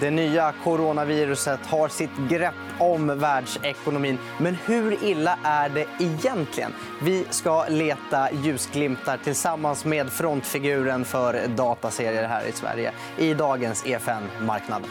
Det 0.00 0.10
nya 0.10 0.54
coronaviruset 0.64 1.60
har 1.66 1.88
sitt 1.88 2.16
grepp 2.30 2.54
om 2.78 3.18
världsekonomin. 3.18 4.18
Men 4.38 4.56
hur 4.66 5.04
illa 5.04 5.38
är 5.44 5.68
det 5.68 5.86
egentligen? 5.98 6.72
Vi 7.02 7.24
ska 7.30 7.64
leta 7.68 8.32
ljusglimtar 8.32 9.16
tillsammans 9.24 9.84
med 9.84 10.12
frontfiguren 10.12 11.04
för 11.04 11.46
dataserier 11.46 12.28
här 12.28 12.44
i 12.46 12.52
Sverige 12.52 12.92
i 13.18 13.34
dagens 13.34 13.86
EFN 13.86 14.22
Marknad. 14.40 14.82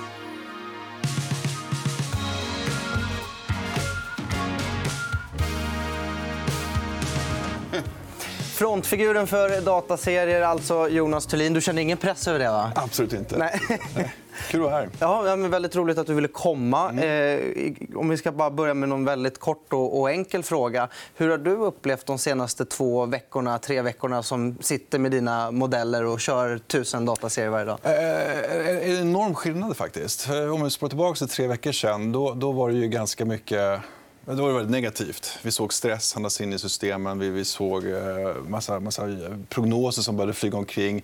Frontfiguren 8.55 9.27
för 9.27 9.61
dataserier, 9.61 10.41
alltså 10.41 10.89
Jonas 10.89 11.25
Thulin. 11.25 11.53
Du 11.53 11.61
känner 11.61 11.81
ingen 11.81 11.97
press 11.97 12.27
över 12.27 12.39
det? 12.39 12.49
va? 12.49 12.71
Absolut 12.75 13.13
inte. 13.13 13.37
Nej. 13.37 13.59
Kul 14.49 14.59
att 14.65 14.71
vara 14.71 14.81
här. 14.81 14.89
Ja, 14.99 15.35
men 15.35 15.51
väldigt 15.51 15.75
roligt 15.75 15.97
att 15.97 16.07
du 16.07 16.13
ville 16.13 16.27
komma. 16.27 16.89
Mm. 16.89 17.69
Eh, 17.93 17.97
om 17.99 18.09
vi 18.09 18.17
ska 18.17 18.31
bara 18.31 18.51
börja 18.51 18.73
med 18.73 18.89
någon 18.89 19.05
väldigt 19.05 19.39
kort 19.39 19.73
och, 19.73 19.99
och 20.01 20.11
enkel 20.11 20.43
fråga. 20.43 20.87
Hur 21.15 21.29
har 21.29 21.37
du 21.37 21.51
upplevt 21.51 22.05
de 22.05 22.17
senaste 22.17 22.65
två 22.65 23.05
veckorna, 23.05 23.59
tre 23.59 23.81
veckorna 23.81 24.23
som 24.23 24.57
sitter 24.61 24.99
med 24.99 25.11
dina 25.11 25.51
modeller 25.51 26.05
och 26.05 26.19
kör 26.19 26.57
tusen 26.57 27.05
dataserier 27.05 27.49
varje 27.49 27.65
dag? 27.65 27.79
Eh, 27.83 28.89
en 28.89 28.97
enorm 29.01 29.35
skillnad. 29.35 29.77
faktiskt. 29.77 30.29
Eh, 30.29 30.53
Om 30.53 30.63
vi 30.63 30.69
spår 30.69 30.87
tillbaka 30.87 31.17
till 31.17 31.27
tre 31.27 31.47
veckor 31.47 31.71
sen, 31.71 32.11
då, 32.11 32.33
då 32.33 32.51
var 32.51 32.69
det 32.69 32.75
ju 32.75 32.87
ganska 32.87 33.25
mycket 33.25 33.79
då 34.25 34.41
var 34.41 34.47
det 34.49 34.53
väldigt 34.55 34.71
negativt. 34.71 35.39
Vi 35.41 35.51
såg 35.51 35.73
stress 35.73 36.13
handlas 36.13 36.41
in 36.41 36.53
i 36.53 36.59
systemen. 36.59 37.19
Vi, 37.19 37.29
vi 37.29 37.45
såg 37.45 37.85
eh, 37.85 38.35
massa, 38.47 38.79
massa 38.79 39.09
eh, 39.09 39.37
prognoser 39.49 40.01
som 40.01 40.17
började 40.17 40.33
flyga 40.33 40.57
omkring. 40.57 41.03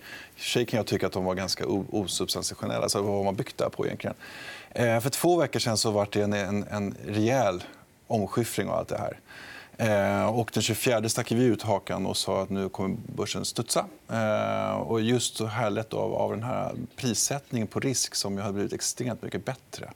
I 0.55 0.65
kan 0.65 0.77
jag 0.77 0.87
tycka 0.87 1.07
att 1.07 1.13
de 1.13 1.23
var 1.25 1.35
ganska 1.35 1.67
o- 1.67 1.85
osubstantiella. 1.89 2.75
Alltså, 2.77 3.01
vad 3.01 3.15
har 3.15 3.23
man 3.23 3.35
byggt 3.35 3.57
det 3.57 3.69
på 3.69 3.85
egentligen? 3.85 4.15
Eh, 4.69 4.99
för 4.99 5.09
två 5.09 5.37
veckor 5.37 5.59
sen 5.59 5.77
så 5.77 5.91
var 5.91 6.07
det 6.11 6.21
en, 6.21 6.33
en, 6.33 6.63
en 6.63 6.95
rejäl 7.07 7.63
omskiffring 8.07 8.67
av 8.69 8.75
allt 8.75 8.87
det 8.89 8.97
här. 8.97 9.19
Eh, 9.77 10.25
och 10.25 10.51
den 10.53 10.63
24 10.63 11.09
stack 11.09 11.31
vi 11.31 11.43
ut 11.43 11.61
hakan 11.61 12.05
och 12.05 12.17
sa 12.17 12.41
att 12.41 12.49
nu 12.49 12.69
kommer 12.69 12.97
börsen 13.15 13.45
studsa. 13.45 13.85
Eh, 14.11 14.71
och 14.71 15.01
just 15.01 15.41
härlett 15.41 15.93
av, 15.93 16.13
av 16.13 16.31
den 16.31 16.43
här 16.43 16.71
prissättningen 16.95 17.67
på 17.67 17.79
risk 17.79 18.15
som 18.15 18.37
har 18.37 18.51
blivit 18.51 18.73
extremt 18.73 19.21
mycket 19.21 19.45
bättre. 19.45 19.91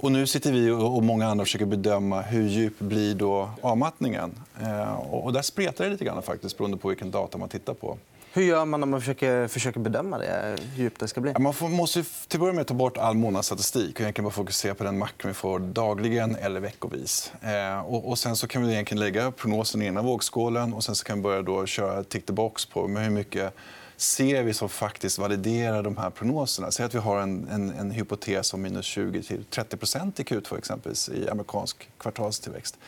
Och 0.00 0.12
nu 0.12 0.26
sitter 0.26 0.52
vi 0.52 0.70
och 0.70 1.02
många 1.02 1.26
andra 1.26 1.44
försöker 1.44 1.66
bedöma 1.66 2.20
hur 2.20 2.48
djup 2.48 2.78
blir 2.78 3.14
då 3.14 3.50
avmattningen. 3.60 4.32
Eh, 4.62 4.94
och 4.94 5.32
där 5.32 5.42
spretar 5.42 5.84
det 5.84 5.90
lite 5.90 6.04
grann 6.04 6.22
faktiskt, 6.22 6.58
beroende 6.58 6.76
på 6.76 6.88
vilken 6.88 7.10
data 7.10 7.38
man 7.38 7.48
tittar 7.48 7.74
på. 7.74 7.98
Hur 8.32 8.42
gör 8.42 8.64
man 8.64 8.80
när 8.80 8.86
man 8.86 9.00
försöker, 9.00 9.48
försöker 9.48 9.80
bedöma 9.80 10.18
det, 10.18 10.56
hur 10.74 10.82
djupt 10.82 11.00
det 11.00 11.08
ska 11.08 11.20
bli? 11.20 11.34
Man 11.38 11.54
får, 11.54 11.68
måste 11.68 12.02
till 12.02 12.36
att 12.36 12.40
börja 12.40 12.52
med 12.52 12.66
ta 12.66 12.74
bort 12.74 12.98
all 12.98 13.14
månadsstatistik 13.14 13.94
och 13.94 14.00
egentligen 14.00 14.24
bara 14.24 14.30
fokusera 14.30 14.74
på 14.74 14.84
den 14.84 14.98
makron 14.98 15.30
vi 15.30 15.34
får 15.34 15.58
dagligen 15.58 16.36
eller 16.36 16.60
veckovis. 16.60 17.32
Eh, 17.42 17.80
och, 17.80 18.08
och 18.08 18.18
sen 18.18 18.36
så 18.36 18.46
kan 18.46 18.66
vi 18.66 18.72
egentligen 18.72 19.00
lägga 19.00 19.30
prognosen 19.30 19.82
i 19.82 19.86
ena 19.86 20.02
vågskålen 20.02 20.74
och 20.74 20.84
sen 20.84 20.94
så 20.94 21.04
kan 21.04 21.18
vi 21.18 21.22
börja 21.22 21.42
då 21.42 21.66
köra 21.66 22.04
tick 22.04 22.26
the 22.26 22.32
box 22.32 22.66
på 22.66 22.88
med 22.88 23.04
hur 23.04 23.10
mycket 23.10 23.54
ser 24.00 24.42
vi 24.42 24.54
som 24.54 24.68
faktiskt 24.68 25.18
validerar 25.18 25.82
de 25.82 25.96
här 25.96 26.10
prognoserna. 26.10 26.70
Säg 26.70 26.86
att 26.86 26.94
vi 26.94 26.98
har 26.98 27.20
en, 27.20 27.48
en, 27.48 27.70
en 27.70 27.90
hypotes 27.90 28.54
om 28.54 28.62
minus 28.62 28.86
20 28.86 29.22
till 29.22 29.44
30 29.44 29.76
i 29.76 30.22
Q2 30.22 30.58
exempelvis 30.58 31.08
i 31.08 31.28
amerikansk 31.28 31.88
kvartalstillväxt. 31.98 32.78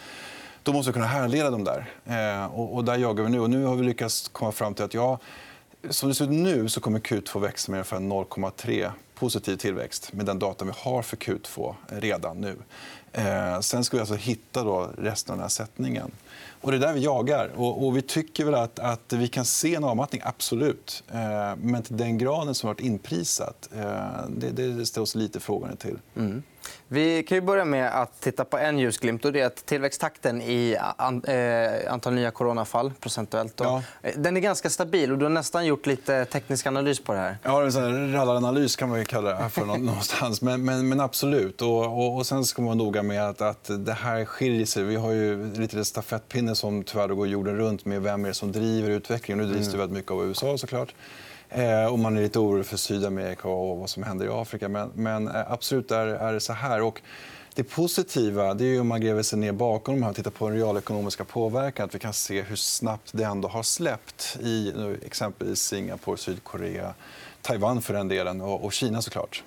Då 0.62 0.72
måste 0.72 0.90
vi 0.90 0.92
kunna 0.92 1.06
härleda 1.06 1.50
dem 1.50 1.64
där. 1.64 1.90
Eh, 2.04 2.46
och, 2.46 2.74
och 2.74 2.84
där 2.84 2.98
jagar 2.98 3.24
vi 3.24 3.30
nu. 3.30 3.40
Och 3.40 3.50
nu 3.50 3.64
har 3.64 3.76
vi 3.76 3.84
lyckats 3.84 4.28
komma 4.28 4.52
fram 4.52 4.74
till 4.74 4.84
att 4.84 4.94
ja, 4.94 5.18
som 5.90 6.08
det 6.08 6.14
ser 6.14 6.24
ut 6.24 6.30
nu 6.30 6.68
så 6.68 6.80
kommer 6.80 6.98
Q2 6.98 7.40
växa 7.40 7.72
med 7.72 7.78
ungefär 7.78 7.96
0,3 7.96 8.90
positiv 9.20 9.56
tillväxt 9.56 10.12
med 10.12 10.26
den 10.26 10.38
data 10.38 10.64
vi 10.64 10.72
har 10.76 11.02
för 11.02 11.16
Q2 11.16 11.74
redan 11.88 12.40
nu. 12.40 12.56
Eh, 13.12 13.60
sen 13.60 13.84
ska 13.84 13.96
vi 13.96 14.00
alltså 14.00 14.14
hitta 14.14 14.64
då 14.64 14.90
resten 14.98 15.32
av 15.32 15.38
den 15.38 15.42
här 15.42 15.48
sättningen. 15.48 16.10
Och 16.60 16.70
det 16.70 16.76
är 16.76 16.80
där 16.80 16.92
vi 16.92 17.00
jagar. 17.00 17.50
Och, 17.56 17.86
och 17.86 17.96
vi 17.96 18.02
tycker 18.02 18.44
väl 18.44 18.54
att, 18.54 18.78
att 18.78 19.12
vi 19.12 19.28
kan 19.28 19.44
se 19.44 19.74
en 19.74 19.84
avmattning, 19.84 20.22
absolut. 20.24 21.02
Eh, 21.12 21.56
men 21.56 21.82
till 21.82 21.96
den 21.96 22.18
graden 22.18 22.54
som 22.54 22.66
har 22.66 22.74
varit 22.74 22.80
inprisat, 22.80 23.68
eh, 23.76 24.28
det, 24.28 24.50
det 24.50 24.86
ställer 24.86 25.02
oss 25.02 25.14
lite 25.14 25.40
frågande 25.40 25.76
till. 25.76 25.98
Mm. 26.16 26.42
Vi 26.88 27.22
kan 27.22 27.36
ju 27.36 27.42
börja 27.42 27.64
med 27.64 28.00
att 28.02 28.20
titta 28.20 28.44
på 28.44 28.58
en 28.58 28.78
ljusglimt. 28.78 29.24
Och 29.24 29.32
det 29.32 29.40
är 29.40 29.46
att 29.46 29.66
tillväxttakten 29.66 30.42
i 30.42 30.76
an, 30.96 31.24
eh, 31.24 31.92
antal 31.92 32.12
nya 32.14 32.30
coronafall 32.30 32.92
procentuellt 33.00 33.54
Ja. 33.56 33.82
eh, 34.02 34.12
den 34.16 34.36
är 34.36 34.40
ganska 34.40 34.70
stabil. 34.70 35.12
Och 35.12 35.18
du 35.18 35.24
har 35.24 35.30
nästan 35.30 35.66
gjort 35.66 35.86
lite 35.86 36.24
teknisk 36.24 36.66
analys 36.66 37.00
på 37.04 37.12
det 37.12 37.18
här. 37.18 37.38
Ja, 37.42 37.62
en 37.62 37.72
här 37.72 38.12
rallaranalys 38.12 38.76
kan 38.76 38.88
man 38.88 38.98
ju 38.98 39.04
kalla 39.04 39.42
det 39.42 39.48
för 39.48 39.64
nå- 39.66 39.76
någonstans. 39.76 40.42
Men, 40.42 40.64
men, 40.64 40.88
men 40.88 41.00
absolut. 41.00 41.62
Och, 41.62 41.78
och, 41.84 42.16
och 42.16 42.26
sen 42.26 42.44
ska 42.44 42.62
man 42.62 42.66
vara 42.78 42.86
noga 42.86 43.02
med 43.02 43.28
att, 43.28 43.40
att 43.40 43.70
det 43.78 43.92
här 43.92 44.24
skiljer 44.24 44.66
sig. 44.66 44.82
Vi 44.82 44.96
har 44.96 45.12
ju 45.12 45.52
lite 45.54 45.84
stafettpinne 45.84 46.54
som 46.54 46.84
tyvärr 46.84 47.08
går 47.08 47.26
jorden 47.28 47.56
runt 47.56 47.84
med 47.84 48.02
vem 48.02 48.24
är 48.24 48.28
det 48.28 48.34
som 48.34 48.52
driver 48.52 48.90
utvecklingen. 48.90 49.46
Nu 49.46 49.52
drivs 49.52 49.68
det 49.72 49.78
väldigt 49.78 49.96
mycket 49.96 50.12
av 50.12 50.24
USA 50.26 50.58
såklart. 50.58 50.94
Eh, 51.50 51.84
och 51.84 51.98
man 51.98 52.16
är 52.16 52.22
lite 52.22 52.38
orolig 52.38 52.66
för 52.66 52.76
Sydamerika 52.76 53.48
och 53.48 53.78
vad 53.78 53.90
som 53.90 54.02
händer 54.02 54.26
i 54.26 54.28
Afrika. 54.28 54.68
Men, 54.68 54.90
men 54.94 55.28
eh, 55.28 55.52
absolut 55.52 55.90
är, 55.90 56.06
är 56.06 56.32
det 56.32 56.40
så 56.40 56.52
här. 56.52 56.82
Och 56.82 57.02
det 57.54 57.64
positiva 57.64 58.54
det 58.54 58.64
är 58.64 58.68
ju 58.68 58.80
om 58.80 58.88
man 58.88 59.00
gräver 59.00 59.22
sig 59.22 59.38
ner 59.38 59.52
bakom 59.52 59.94
de 59.94 60.02
här 60.02 60.10
och 60.10 60.16
tittar 60.16 60.30
på 60.30 60.48
den 60.48 60.58
realekonomiska 60.58 61.24
påverkan. 61.24 61.84
Att 61.84 61.94
vi 61.94 61.98
kan 61.98 62.12
se 62.12 62.42
hur 62.42 62.56
snabbt 62.56 63.10
det 63.12 63.24
ändå 63.24 63.48
har 63.48 63.62
släppt 63.62 64.38
i 64.40 64.74
exempelvis 65.06 65.60
Singapore, 65.60 66.16
Sydkorea, 66.16 66.94
Taiwan 67.42 67.82
för 67.82 67.94
den 67.94 68.08
delen 68.08 68.40
och, 68.40 68.64
och 68.64 68.72
Kina 68.72 69.02
såklart. 69.02 69.44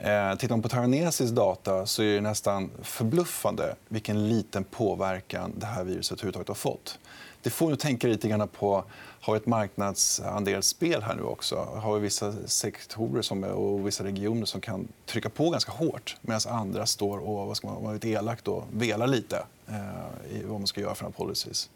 Eh, 0.00 0.34
tittar 0.34 0.54
man 0.54 0.62
på 0.62 0.68
taiwanesisk 0.68 1.34
data 1.34 1.86
så 1.86 2.02
är 2.02 2.14
det 2.14 2.20
nästan 2.20 2.70
förbluffande 2.82 3.74
vilken 3.88 4.28
liten 4.28 4.64
påverkan 4.64 5.52
det 5.56 5.66
här 5.66 5.84
viruset 5.84 6.12
överhuvudtaget 6.12 6.48
har 6.48 6.54
fått. 6.54 6.98
Det 7.42 7.50
får 7.50 7.70
nu 7.70 7.76
tänka 7.76 8.06
lite 8.06 8.28
grann 8.28 8.48
på 8.48 8.84
har 9.20 9.36
ett 9.36 9.46
marknadsandelsspel 9.46 11.02
här 11.02 11.14
nu 11.14 11.22
också. 11.22 11.56
Har 11.56 11.98
vissa 11.98 12.32
sektorer 12.46 13.22
som, 13.22 13.44
och 13.44 13.86
vissa 13.86 14.04
regioner 14.04 14.46
som 14.46 14.60
kan 14.60 14.88
trycka 15.06 15.28
på 15.28 15.50
ganska 15.50 15.72
hårt 15.72 16.16
medan 16.20 16.40
andra 16.48 16.86
står 16.86 17.18
och 17.18 17.46
vad 17.46 17.56
ska 17.56 17.66
man 17.66 17.82
vara 17.82 17.92
lite 17.94 18.08
elakt 18.08 18.44
då, 18.44 18.64
velar 18.72 19.06
lite 19.06 19.42
eh, 19.68 20.36
i 20.36 20.42
vad 20.44 20.60
man 20.60 20.66
ska 20.66 20.80
göra 20.80 20.94
för 20.94 21.10
policies. 21.10 21.70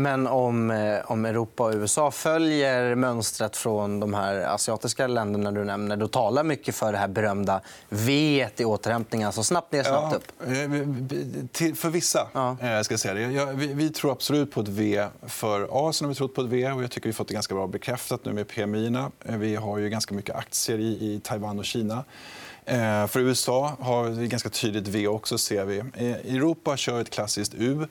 Men 0.00 0.26
om, 0.26 0.70
eh, 0.70 0.98
om 1.10 1.24
Europa 1.24 1.64
och 1.64 1.72
USA 1.74 2.10
följer 2.10 2.94
mönstret 2.94 3.56
från 3.56 4.00
de 4.00 4.14
här 4.14 4.36
asiatiska 4.40 5.06
länderna 5.06 5.52
du 5.52 5.64
nämner 5.64 5.96
då 5.96 6.08
talar 6.08 6.44
mycket 6.44 6.74
för 6.74 6.92
det 6.92 6.98
här 6.98 7.08
berömda 7.08 7.60
V 7.88 8.46
i 8.56 8.64
återhämtningen. 8.64 9.26
Alltså 9.26 9.42
snabbt 9.42 9.72
ner, 9.72 9.82
snabbt 9.82 10.16
upp. 10.16 10.22
eh, 10.46 10.48
vi- 10.52 11.48
till- 11.52 11.74
För 11.74 11.90
vissa. 11.90 12.28
Ja. 12.32 12.56
eh, 12.60 12.80
Ska 12.82 12.98
säga 12.98 13.14
det. 13.14 13.54
Vi, 13.54 13.90
tror 13.90 14.12
absolut 14.12 14.52
på 14.52 14.60
ett 14.60 14.68
V. 14.68 15.06
För 15.26 15.88
Asien 15.88 16.08
vi 16.08 16.14
trott 16.14 16.34
på 16.34 16.40
ett 16.40 16.46
V. 16.48 16.70
Och 16.72 16.82
jag 16.82 16.90
tycker 16.90 17.08
vi 17.08 17.12
fått 17.12 17.28
det 17.28 17.34
ganska 17.34 17.54
bra 17.54 17.66
bekräftat 17.66 18.24
nu 18.24 18.32
med 18.32 18.48
PMI. 18.48 18.86
Eh, 19.24 19.36
Vi 19.36 19.56
har 19.56 19.78
ju 19.78 19.88
ganska 19.88 20.14
mycket 20.14 20.36
aktier 20.36 20.78
i, 20.78 21.20
Taiwan 21.24 21.58
och 21.58 21.64
Kina. 21.64 22.04
Eh, 22.64 23.06
För 23.06 23.20
USA 23.20 23.72
har 23.80 24.04
vi 24.04 24.26
ganska 24.28 24.48
tydligt 24.48 24.88
V 24.88 25.08
också. 25.08 25.38
ser 25.38 25.64
vi. 25.64 25.78
Eh, 25.78 26.34
Europa 26.34 26.76
kör 26.76 27.00
ett 27.00 27.10
klassiskt 27.10 27.54
U. 27.54 27.86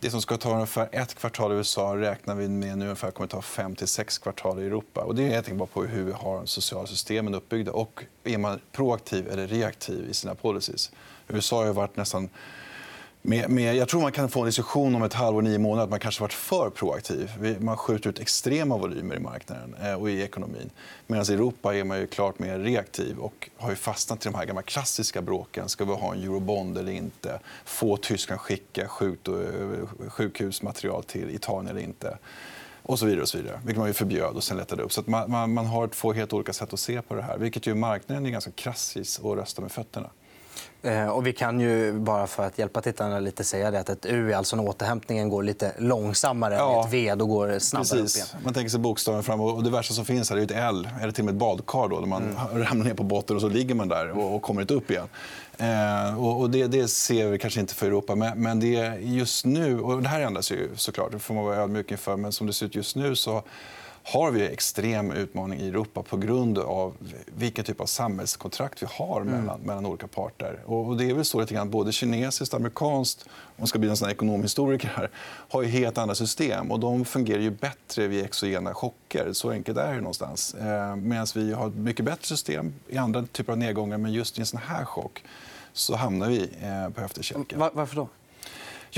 Det 0.00 0.10
som 0.10 0.22
ska 0.22 0.36
ta 0.36 0.54
ungefär 0.54 0.88
ett 0.92 1.14
kvartal 1.14 1.52
i 1.52 1.54
USA 1.54 1.96
räknar 1.96 2.34
vi 2.34 2.48
med 2.48 2.78
nu 2.78 2.84
ungefär 2.84 3.10
kommer 3.10 3.28
ta 3.28 3.42
fem 3.42 3.76
till 3.76 3.86
sex 3.86 4.18
kvartal 4.18 4.60
i 4.60 4.66
Europa. 4.66 5.00
Och 5.00 5.14
det 5.14 5.22
är 5.22 5.28
helt 5.28 5.36
enkelt 5.48 5.58
bara 5.58 5.66
på 5.66 5.84
hur 5.84 6.04
vi 6.04 6.12
har 6.12 6.36
de 6.36 6.46
sociala 6.46 6.86
systemen 6.86 7.34
uppbyggda. 7.34 7.72
Och 7.72 8.04
är 8.24 8.38
man 8.38 8.60
proaktiv 8.72 9.28
eller 9.28 9.46
reaktiv 9.46 10.10
i 10.10 10.14
sina 10.14 10.34
policies? 10.34 10.90
USA 11.28 11.56
har 11.56 11.66
ju 11.66 11.72
varit 11.72 11.96
nästan 11.96 12.28
med, 13.26 13.50
med, 13.50 13.76
jag 13.76 13.88
tror 13.88 14.00
man 14.00 14.12
kan 14.12 14.28
få 14.28 14.40
en 14.40 14.46
diskussion 14.46 14.94
om 14.94 15.02
ett 15.02 15.12
halvår, 15.12 15.42
nio 15.42 15.58
månader 15.58 15.84
att 15.84 15.90
man 15.90 16.00
kanske 16.00 16.20
varit 16.20 16.32
för 16.32 16.70
proaktiv. 16.70 17.56
Man 17.60 17.76
skjuter 17.76 18.10
ut 18.10 18.18
extrema 18.18 18.76
volymer 18.76 19.16
i 19.16 19.18
marknaden 19.18 19.74
eh, 19.82 19.94
och 19.94 20.10
i 20.10 20.22
ekonomin. 20.22 20.70
Medan 21.06 21.26
i 21.30 21.32
Europa 21.32 21.74
är 21.74 21.84
man 21.84 21.98
ju 21.98 22.06
klart 22.06 22.38
mer 22.38 22.58
reaktiv 22.58 23.18
och 23.18 23.50
har 23.56 23.70
ju 23.70 23.76
fastnat 23.76 24.26
i 24.26 24.28
de 24.28 24.34
här 24.34 24.44
gamla 24.44 24.62
klassiska 24.62 25.22
bråken. 25.22 25.68
Ska 25.68 25.84
vi 25.84 25.92
ha 25.92 26.14
en 26.14 26.22
eurobond 26.22 26.78
eller 26.78 26.92
inte? 26.92 27.40
Får 27.64 27.96
Tyskland 27.96 28.40
skicka 28.40 28.82
eh, 28.82 28.88
sjukhusmaterial 30.08 31.04
till 31.04 31.30
Italien 31.30 31.70
eller 31.70 31.80
inte? 31.80 32.18
Och 32.82 32.98
så 32.98 33.06
vidare. 33.06 33.22
Och 33.22 33.28
så 33.28 33.38
vidare. 33.38 33.60
Vilket 33.64 33.78
man 33.78 33.88
ju 33.88 33.94
förbjöd 33.94 34.36
och 34.36 34.44
sen 34.44 34.56
lättade 34.56 34.82
upp. 34.82 34.92
Så 34.92 35.00
att 35.00 35.06
man, 35.06 35.30
man, 35.30 35.54
man 35.54 35.66
har 35.66 35.88
två 35.88 36.12
helt 36.12 36.32
olika 36.32 36.52
sätt 36.52 36.72
att 36.72 36.80
se 36.80 37.02
på 37.02 37.14
det 37.14 37.22
här. 37.22 37.38
Vilket 37.38 37.66
ju 37.66 37.74
marknaden 37.74 38.26
är 38.26 38.30
ganska 38.30 38.50
krassis 38.50 39.18
och 39.18 39.36
röstar 39.36 39.62
med 39.62 39.72
fötterna. 39.72 40.10
Eh, 40.82 41.08
Och 41.08 41.26
vi 41.26 41.32
kan 41.32 41.60
ju 41.60 41.92
bara 41.92 42.26
för 42.26 42.42
att 42.46 42.58
hjälpa 42.58 42.80
tittarna 42.80 43.18
lite 43.20 43.44
säga 43.44 43.70
det 43.70 43.80
att 43.80 43.88
ett 43.88 44.06
U 44.06 44.32
är 44.32 44.36
alltså 44.36 44.56
när 44.56 44.68
återhämtningen 44.68 45.28
går 45.28 45.42
lite 45.42 45.72
långsammare 45.78 46.54
än 46.54 46.60
Ja. 46.60 46.86
ett 46.86 46.92
V. 46.92 47.14
Då 47.14 47.26
går 47.26 47.58
snabbare 47.58 47.98
upp 47.98 48.04
Precis. 48.04 48.16
igen. 48.16 48.42
Man 48.44 48.54
tänker 48.54 48.70
sig 48.70 48.80
bokstaven 48.80 49.22
fram. 49.22 49.40
Och 49.40 49.62
det 49.64 49.70
värsta 49.70 49.94
som 49.94 50.04
finns 50.04 50.30
här 50.30 50.36
är 50.36 50.42
ett 50.42 50.50
L, 50.50 50.88
eller 51.02 51.12
till 51.12 51.22
och 51.22 51.24
med 51.26 51.32
ett 51.32 51.38
badkar 51.38 51.88
då, 51.88 52.00
där 52.00 52.06
man 52.06 52.22
Mm. 52.22 52.64
ramlar 52.64 52.84
ner 52.86 52.94
på 52.94 53.02
botten 53.02 53.36
och 53.36 53.42
så 53.42 53.48
ligger 53.48 53.74
man 53.74 53.88
där 53.88 54.10
och, 54.18 54.42
kommer 54.42 54.60
inte 54.60 54.74
upp 54.74 54.90
igen. 54.90 55.08
Eh, 55.58 56.24
och 56.24 56.50
det, 56.50 56.66
det 56.66 56.88
ser 56.88 57.28
vi 57.28 57.38
kanske 57.38 57.60
inte 57.60 57.74
för 57.74 57.86
Europa. 57.86 58.14
Men, 58.14 58.42
men 58.42 58.60
det 58.60 58.76
är 58.76 58.94
just 58.98 59.44
nu, 59.44 59.80
och 59.80 60.02
det 60.02 60.08
här 60.08 60.20
ändras 60.20 60.50
ju 60.50 60.70
såklart, 60.76 61.12
det 61.12 61.18
får 61.18 61.34
man 61.34 61.44
vara 61.44 61.56
ödmjuk 61.56 61.90
inför. 61.90 62.16
Men 62.16 62.32
som 62.32 62.46
det 62.46 62.52
ser 62.52 62.66
ut 62.66 62.74
just 62.74 62.96
nu 62.96 63.16
så 63.16 63.42
har 64.08 64.30
vi 64.30 64.48
extrem 64.48 65.10
utmaning 65.10 65.60
i 65.60 65.68
Europa 65.68 66.02
på 66.02 66.16
grund 66.16 66.58
av 66.58 66.96
vilken 67.26 67.64
typ 67.64 67.80
av 67.80 67.86
samhällskontrakt 67.86 68.82
vi 68.82 68.86
har 68.90 69.20
mm. 69.20 69.34
mellan, 69.34 69.54
mm. 69.54 69.66
mellan 69.66 69.86
olika 69.86 70.06
parter. 70.06 70.60
Och 70.66 70.96
det 70.96 71.10
är 71.10 71.14
väl 71.14 71.24
så 71.24 71.40
lite 71.40 71.54
grann, 71.54 71.70
både 71.70 71.92
kinesiskt 71.92 72.54
och 72.54 72.60
amerikanskt, 72.60 73.24
om 73.26 73.54
man 73.56 73.66
ska 73.66 73.78
bli 73.78 73.88
en 73.88 73.96
sån 73.96 74.10
ekonomhistoriker 74.10 74.92
här, 74.96 75.10
har 75.48 75.62
ju 75.62 75.68
helt 75.68 75.98
andra 75.98 76.14
system. 76.14 76.72
och 76.72 76.80
De 76.80 77.04
fungerar 77.04 77.40
ju 77.40 77.50
bättre 77.50 78.06
vid 78.06 78.24
exogena 78.24 78.74
chocker. 78.74 79.32
Så 79.32 79.50
enkelt 79.50 79.78
är 79.78 79.94
det 79.94 80.00
någonstans. 80.00 80.54
Eh, 80.54 80.96
Medan 80.96 81.26
vi 81.34 81.52
har 81.52 81.68
ett 81.68 81.74
mycket 81.74 82.04
bättre 82.04 82.26
system 82.26 82.74
i 82.88 82.96
andra 82.96 83.26
typer 83.32 83.52
av 83.52 83.58
nedgångar. 83.58 83.98
Men 83.98 84.12
just 84.12 84.38
i 84.38 84.40
en 84.40 84.46
sån 84.46 84.60
här 84.60 84.84
chock 84.84 85.24
så 85.72 85.96
hamnar 85.96 86.28
vi 86.28 86.50
eh, 86.62 86.94
på 86.94 87.00
efterkälken. 87.00 87.58
Varför 87.72 87.96
då? 87.96 88.08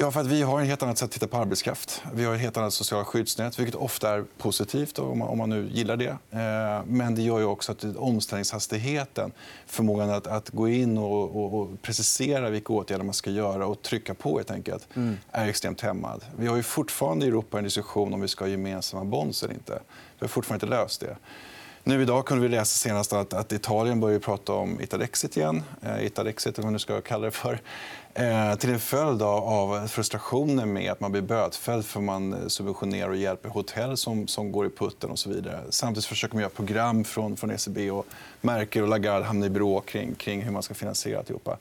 Ja, 0.01 0.11
för 0.11 0.21
att 0.21 0.27
vi 0.27 0.43
har 0.43 0.61
ett 0.61 0.69
helt 0.69 0.83
annat 0.83 0.99
sätt 0.99 1.05
att 1.07 1.13
titta 1.13 1.27
på 1.27 1.37
arbetskraft. 1.37 2.03
Vi 2.13 2.25
har 2.25 2.35
ett 2.35 2.41
helt 2.41 2.57
annat 2.57 2.73
sociala 2.73 3.05
skyddsnät, 3.05 3.59
vilket 3.59 3.75
ofta 3.75 4.15
är 4.15 4.25
positivt 4.39 4.99
om 4.99 5.19
man, 5.19 5.29
om 5.29 5.39
man 5.39 5.51
nu 5.51 5.69
gillar 5.73 5.97
det. 5.97 6.19
Eh, 6.31 6.85
men 6.87 7.15
det 7.15 7.23
gör 7.23 7.39
ju 7.39 7.45
också 7.45 7.73
att 7.73 7.85
omställningshastigheten, 7.97 9.33
förmågan 9.67 10.11
att, 10.11 10.27
att 10.27 10.51
gå 10.51 10.69
in 10.69 10.99
och, 10.99 11.37
och, 11.37 11.61
och, 11.61 11.83
precisera 11.83 12.51
vilka 12.51 12.73
åtgärder 12.73 13.05
man 13.05 13.15
ska 13.15 13.31
göra 13.31 13.67
och 13.67 13.83
trycka 13.83 14.15
på, 14.15 14.37
helt 14.37 14.51
enkelt, 14.51 14.89
mm. 14.95 15.17
är 15.31 15.49
extremt 15.49 15.81
hämmad. 15.81 16.25
Vi 16.37 16.47
har 16.47 16.57
ju 16.57 16.63
fortfarande 16.63 17.25
i 17.27 17.29
Europa 17.29 17.59
en 17.59 17.65
diskussion 17.65 18.15
om 18.15 18.21
vi 18.21 18.29
ska 18.29 18.45
ha 18.45 18.51
gemensamma 18.51 19.05
bonds 19.05 19.43
eller 19.43 19.55
inte. 19.55 19.73
Vi 20.19 20.25
har 20.25 20.29
fortfarande 20.29 20.67
inte 20.67 20.77
löst 20.77 21.01
det. 21.01 21.17
Nu 21.85 22.03
idag 22.03 22.27
kunde 22.27 22.43
vi 22.43 22.49
läsa 22.49 22.89
senast 22.89 23.13
att, 23.13 23.33
att 23.33 23.53
Italien 23.53 24.01
börjar 24.01 24.19
prata 24.19 24.53
om 24.53 24.81
Italexit 24.81 25.37
igen. 25.37 25.63
Eh, 25.83 26.07
Italexit, 26.07 26.55
eller 26.55 26.63
vad 26.63 26.65
man 26.65 26.73
nu 26.73 26.79
ska 26.79 27.01
kalla 27.01 27.25
det 27.25 27.31
för. 27.31 27.61
Eh, 28.19 28.55
till 28.55 28.71
en 28.71 28.81
följd 28.81 29.23
av 29.23 29.87
frustrationen 29.87 30.73
med 30.73 30.93
att 30.93 31.01
man 31.01 31.13
blir 31.13 31.23
bötfälld 31.23 31.85
för 31.85 32.01
att 32.01 32.05
man 32.05 32.51
subventionerar 32.51 33.09
och 33.09 33.17
hjälper 33.17 33.49
hotell 33.49 33.97
som, 33.97 34.27
som 34.27 34.53
går 34.53 34.67
i 34.67 34.71
putten. 34.71 35.11
och 35.11 35.19
så 35.19 35.31
vidare. 35.31 35.61
Samtidigt 35.71 36.05
försöker 36.05 36.35
man 36.35 36.41
göra 36.41 36.51
program 36.51 37.05
från, 37.05 37.37
från 37.37 37.51
ECB 37.51 37.91
och 37.91 38.07
Merkel 38.41 38.83
och 38.83 38.89
Lagarde 38.89 39.25
hamnar 39.25 39.47
i 39.47 39.51
bråk 39.51 39.87
kring, 39.87 40.15
kring 40.15 40.43
hur 40.43 40.53
man 40.53 40.63
ska 40.63 40.75
finansiera 40.75 41.19
alltihopa. 41.19 41.59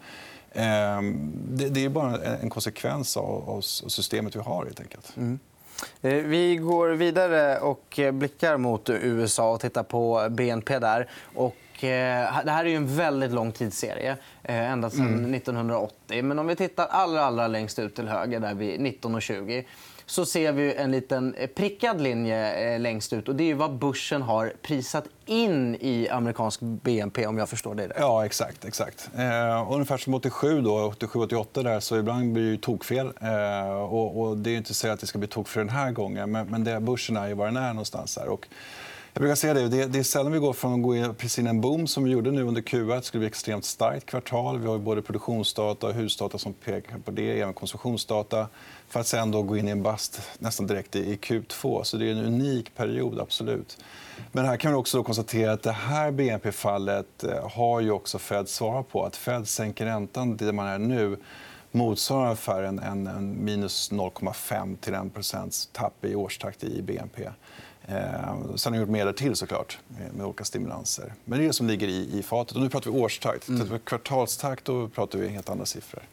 Eh, 0.51 1.01
det, 1.49 1.69
det 1.69 1.85
är 1.85 1.89
bara 1.89 2.17
en 2.17 2.49
konsekvens 2.49 3.17
av, 3.17 3.49
av 3.49 3.61
systemet 3.61 4.35
vi 4.35 4.39
har. 4.39 4.65
Helt 4.65 4.79
enkelt. 4.79 5.13
Mm. 5.17 5.39
Eh, 6.01 6.13
vi 6.13 6.55
går 6.55 6.89
vidare 6.89 7.59
och 7.59 7.99
eh, 7.99 8.11
blickar 8.11 8.57
mot 8.57 8.89
USA 8.89 9.51
och 9.51 9.61
tittar 9.61 9.83
på 9.83 10.27
BNP 10.29 10.79
där. 10.79 11.09
Och 11.35 11.55
det 11.81 12.51
här 12.51 12.65
är 12.65 12.75
en 12.75 12.95
väldigt 12.95 13.31
lång 13.31 13.51
tidsserie, 13.51 14.17
eh, 14.43 14.71
ända 14.71 14.89
sedan 14.89 15.07
mm. 15.07 15.33
1980. 15.33 16.23
Men 16.23 16.39
om 16.39 16.47
vi 16.47 16.55
tittar 16.55 16.87
allra, 16.87 17.21
allra 17.21 17.47
längst 17.47 17.79
ut 17.79 17.95
till 17.95 18.07
höger, 18.07 18.39
där 18.39 18.53
vid 18.53 18.79
19 18.79 19.15
och 19.15 19.21
20 19.21 19.65
så 20.09 20.25
ser 20.25 20.51
vi 20.51 20.73
en 20.73 20.91
liten 20.91 21.35
prickad 21.55 22.01
linje 22.01 22.77
längst 22.77 23.13
ut. 23.13 23.27
och 23.27 23.35
Det 23.35 23.51
är 23.51 23.55
vad 23.55 23.77
börsen 23.77 24.21
har 24.21 24.53
prisat 24.61 25.05
in 25.25 25.75
i 25.79 26.09
amerikansk 26.09 26.59
BNP. 26.61 27.27
om 27.27 27.37
jag 27.37 27.49
förstår 27.49 27.75
det 27.75 27.87
rätt. 27.87 27.97
Ja, 27.99 28.25
exakt. 28.25 28.65
exakt. 28.65 29.09
Eh, 29.17 29.71
ungefär 29.71 29.97
som 29.97 30.13
87, 30.13 30.65
88 30.65 31.63
där, 31.63 31.79
så 31.79 31.97
ibland 31.97 32.33
blir 32.33 32.51
det 32.51 32.57
tokfel. 32.57 33.11
Eh, 33.21 33.81
och, 33.81 34.21
och 34.21 34.37
det 34.37 34.49
är 34.49 34.57
inte 34.57 34.73
så 34.73 34.89
att 34.89 34.99
det 34.99 35.07
ska 35.07 35.19
bli 35.19 35.27
tokfel 35.27 35.67
den 35.67 35.75
här 35.75 35.91
gången, 35.91 36.31
men, 36.31 36.47
men 36.47 36.63
det, 36.63 36.79
börsen 36.79 37.17
är 37.17 37.27
ju 37.27 37.33
var 37.33 37.45
den 37.45 37.57
är 37.57 37.73
någonstans. 37.73 38.17
Här. 38.17 38.27
Och 38.27 38.47
jag 39.17 39.21
brukar 39.21 39.35
säga 39.35 39.53
det, 39.53 39.85
det 39.85 39.99
är 39.99 40.03
sällan 40.03 40.31
vi 40.31 40.39
går 40.39 40.53
från 40.53 40.73
att 40.73 40.83
gå 40.83 40.95
in, 40.95 41.15
precis 41.15 41.45
en 41.45 41.61
boom 41.61 41.87
som 41.87 42.03
vi 42.03 42.11
gjorde 42.11 42.31
nu 42.31 42.43
under 42.43 42.61
Q1. 42.61 42.95
Det 42.95 43.01
skulle 43.01 43.19
bli 43.19 43.27
extremt 43.27 43.65
starkt 43.65 44.05
kvartal. 44.05 44.59
Vi 44.59 44.67
har 44.67 44.77
både 44.77 45.01
produktionsdata 45.01 45.87
och 45.87 45.93
husdata 45.93 46.37
som 46.37 46.53
pekar 46.53 46.97
på 46.97 47.11
det, 47.11 47.41
även 47.41 47.53
konsumtionsdata 47.53 48.47
för 48.87 48.99
att 48.99 49.07
sen 49.07 49.31
då 49.31 49.41
gå 49.41 49.57
in 49.57 49.67
i 49.67 49.71
en 49.71 49.83
bast 49.83 50.21
nästan 50.39 50.67
direkt 50.67 50.95
i 50.95 51.15
Q2. 51.15 51.83
Så 51.83 51.97
det 51.97 52.07
är 52.07 52.11
en 52.11 52.25
unik 52.25 52.75
period. 52.75 53.19
absolut. 53.19 53.77
Men 54.31 54.45
här 54.45 54.57
kan 54.57 54.71
vi 54.71 54.77
också 54.77 55.03
konstatera 55.03 55.51
att 55.51 55.63
det 55.63 55.71
här 55.71 56.11
BNP-fallet 56.11 57.23
eh, 57.23 57.49
har 57.49 57.81
ju 57.81 57.91
också 57.91 58.19
Fed 58.19 58.49
svarat 58.49 58.89
på. 58.89 59.03
Att 59.03 59.15
Fed 59.15 59.47
sänker 59.47 59.85
räntan 59.85 60.37
där 60.37 60.51
man 60.51 60.67
är 60.67 60.79
nu 60.79 61.17
motsvarar 61.71 62.23
ungefär 62.23 62.63
en, 62.63 62.79
en, 62.79 63.07
en 63.07 63.45
minus 63.45 63.91
0,5 63.91 64.77
till 64.77 64.93
1 64.93 65.69
tapp 65.71 66.05
i 66.05 66.15
årstakt 66.15 66.63
i 66.63 66.81
BNP. 66.81 67.29
Eh, 67.87 68.55
sen 68.55 68.73
har 68.73 68.77
vi 68.77 68.77
gjort 68.77 68.89
mer 68.89 69.13
till 69.13 69.35
såklart, 69.35 69.79
med 70.13 70.25
olika 70.25 70.43
stimulanser. 70.43 71.13
Men 71.25 71.39
det 71.39 71.45
är 71.45 71.47
det 71.47 71.53
som 71.53 71.67
ligger 71.67 71.87
i, 71.87 72.19
i 72.19 72.23
fatet. 72.23 72.55
Och 72.55 72.61
nu 72.61 72.69
pratar 72.69 72.91
vi 72.91 72.99
årstakt. 72.99 73.47
Mm. 73.47 73.79
Kvartalstakt 73.79 74.65
då 74.65 74.87
pratar 74.87 75.19
vi 75.19 75.27
helt 75.27 75.49
andra 75.49 75.65
siffror. 75.65 76.03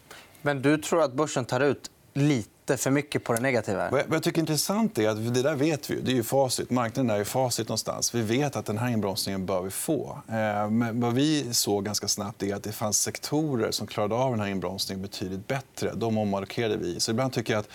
Men 0.41 0.61
du 0.61 0.77
tror 0.77 1.03
att 1.03 1.13
börsen 1.13 1.45
tar 1.45 1.59
ut 1.59 1.91
lite 2.13 2.77
för 2.77 2.91
mycket 2.91 3.23
på 3.23 3.33
det 3.33 3.39
negativa. 3.39 3.89
Vad 3.89 4.03
jag 4.09 4.23
tycker 4.23 4.37
är 4.37 4.41
intressant 4.41 4.97
är 4.97 5.09
att 5.09 5.33
det 5.33 5.41
där 5.41 5.55
vet 5.55 5.89
vi. 5.89 6.01
Det 6.01 6.11
är 6.11 6.15
ju 6.15 6.23
facit. 6.23 6.69
Marknaden 6.69 7.09
är 7.09 7.17
ju 7.17 7.25
facit 7.25 7.67
någonstans. 7.67 8.15
Vi 8.15 8.21
vet 8.21 8.55
att 8.55 8.65
den 8.65 8.77
här 8.77 8.89
inbromsningen 8.89 9.45
bör 9.45 9.61
vi 9.61 9.69
få. 9.69 10.19
Eh, 10.27 10.69
men 10.69 11.01
vad 11.01 11.13
vi 11.13 11.53
såg 11.53 11.85
ganska 11.85 12.07
snabbt 12.07 12.43
är 12.43 12.55
att 12.55 12.63
det 12.63 12.71
fanns 12.71 13.01
sektorer 13.01 13.71
som 13.71 13.87
klarade 13.87 14.15
av 14.15 14.31
den 14.31 14.39
här 14.39 14.47
inbromsningen 14.47 15.01
betydligt 15.01 15.47
bättre. 15.47 15.91
De 15.95 16.17
ommarkerade 16.17 16.77
vi. 16.77 16.99
Så 16.99 17.11
ibland 17.11 17.33
tycker 17.33 17.53
jag 17.53 17.59
att 17.59 17.69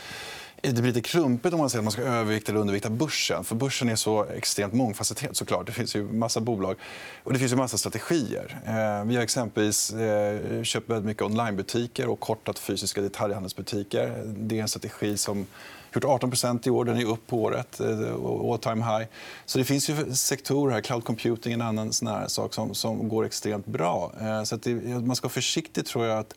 det 0.62 0.72
blir 0.72 0.82
lite 0.82 1.00
klumpigt 1.00 1.54
om 1.54 1.60
man 1.60 1.70
säger 1.70 1.80
att 1.80 1.84
man 1.84 1.92
ska 1.92 2.02
övervikta 2.02 2.52
eller 2.52 2.60
undervikta 2.60 2.90
börsen. 2.90 3.44
För 3.44 3.54
börsen 3.54 3.88
är 3.88 3.96
så 3.96 4.24
extremt 4.24 4.72
mångfacetterad. 4.72 5.36
Såklart. 5.36 5.66
Det 5.66 5.72
finns 5.72 5.96
ju 5.96 6.02
massa 6.02 6.40
bolag 6.40 6.76
och 7.24 7.32
det 7.32 7.38
finns 7.38 7.52
ju 7.52 7.56
massa 7.56 7.78
strategier. 7.78 8.60
Eh, 8.66 9.04
vi 9.04 9.16
har 9.16 9.22
exempelvis 9.22 9.92
eh, 9.92 10.62
köpt 10.62 10.90
väldigt 10.90 11.06
mycket 11.06 11.22
onlinebutiker 11.22 12.08
och 12.08 12.20
kortat 12.20 12.58
fysiska 12.58 13.00
detaljhandelsbutiker. 13.00 14.22
Det 14.26 14.58
är 14.58 14.62
en 14.62 14.68
strategi 14.68 15.16
som 15.16 15.46
gjort 15.94 16.04
18% 16.04 16.68
i 16.68 16.70
år. 16.70 16.84
Den 16.84 16.98
är 16.98 17.04
upp 17.04 17.26
på 17.26 17.42
året. 17.42 17.80
Eh, 17.80 18.50
All 18.52 18.58
time 18.58 18.84
high. 18.84 19.06
Så 19.46 19.58
det 19.58 19.64
finns 19.64 19.90
ju 19.90 20.14
sektorer 20.14 20.74
här. 20.74 20.80
Cloud 20.80 21.04
computing 21.04 21.52
är 21.52 21.56
en 21.56 21.62
annan 21.62 21.92
sån 21.92 22.08
här 22.08 22.26
sak 22.28 22.54
som, 22.54 22.74
som 22.74 23.08
går 23.08 23.24
extremt 23.24 23.66
bra. 23.66 24.12
Eh, 24.20 24.42
så 24.42 24.56
det, 24.56 24.74
man 24.74 25.16
ska 25.16 25.24
vara 25.24 25.32
försiktig 25.32 25.86
tror 25.86 26.06
jag, 26.06 26.18
att 26.18 26.34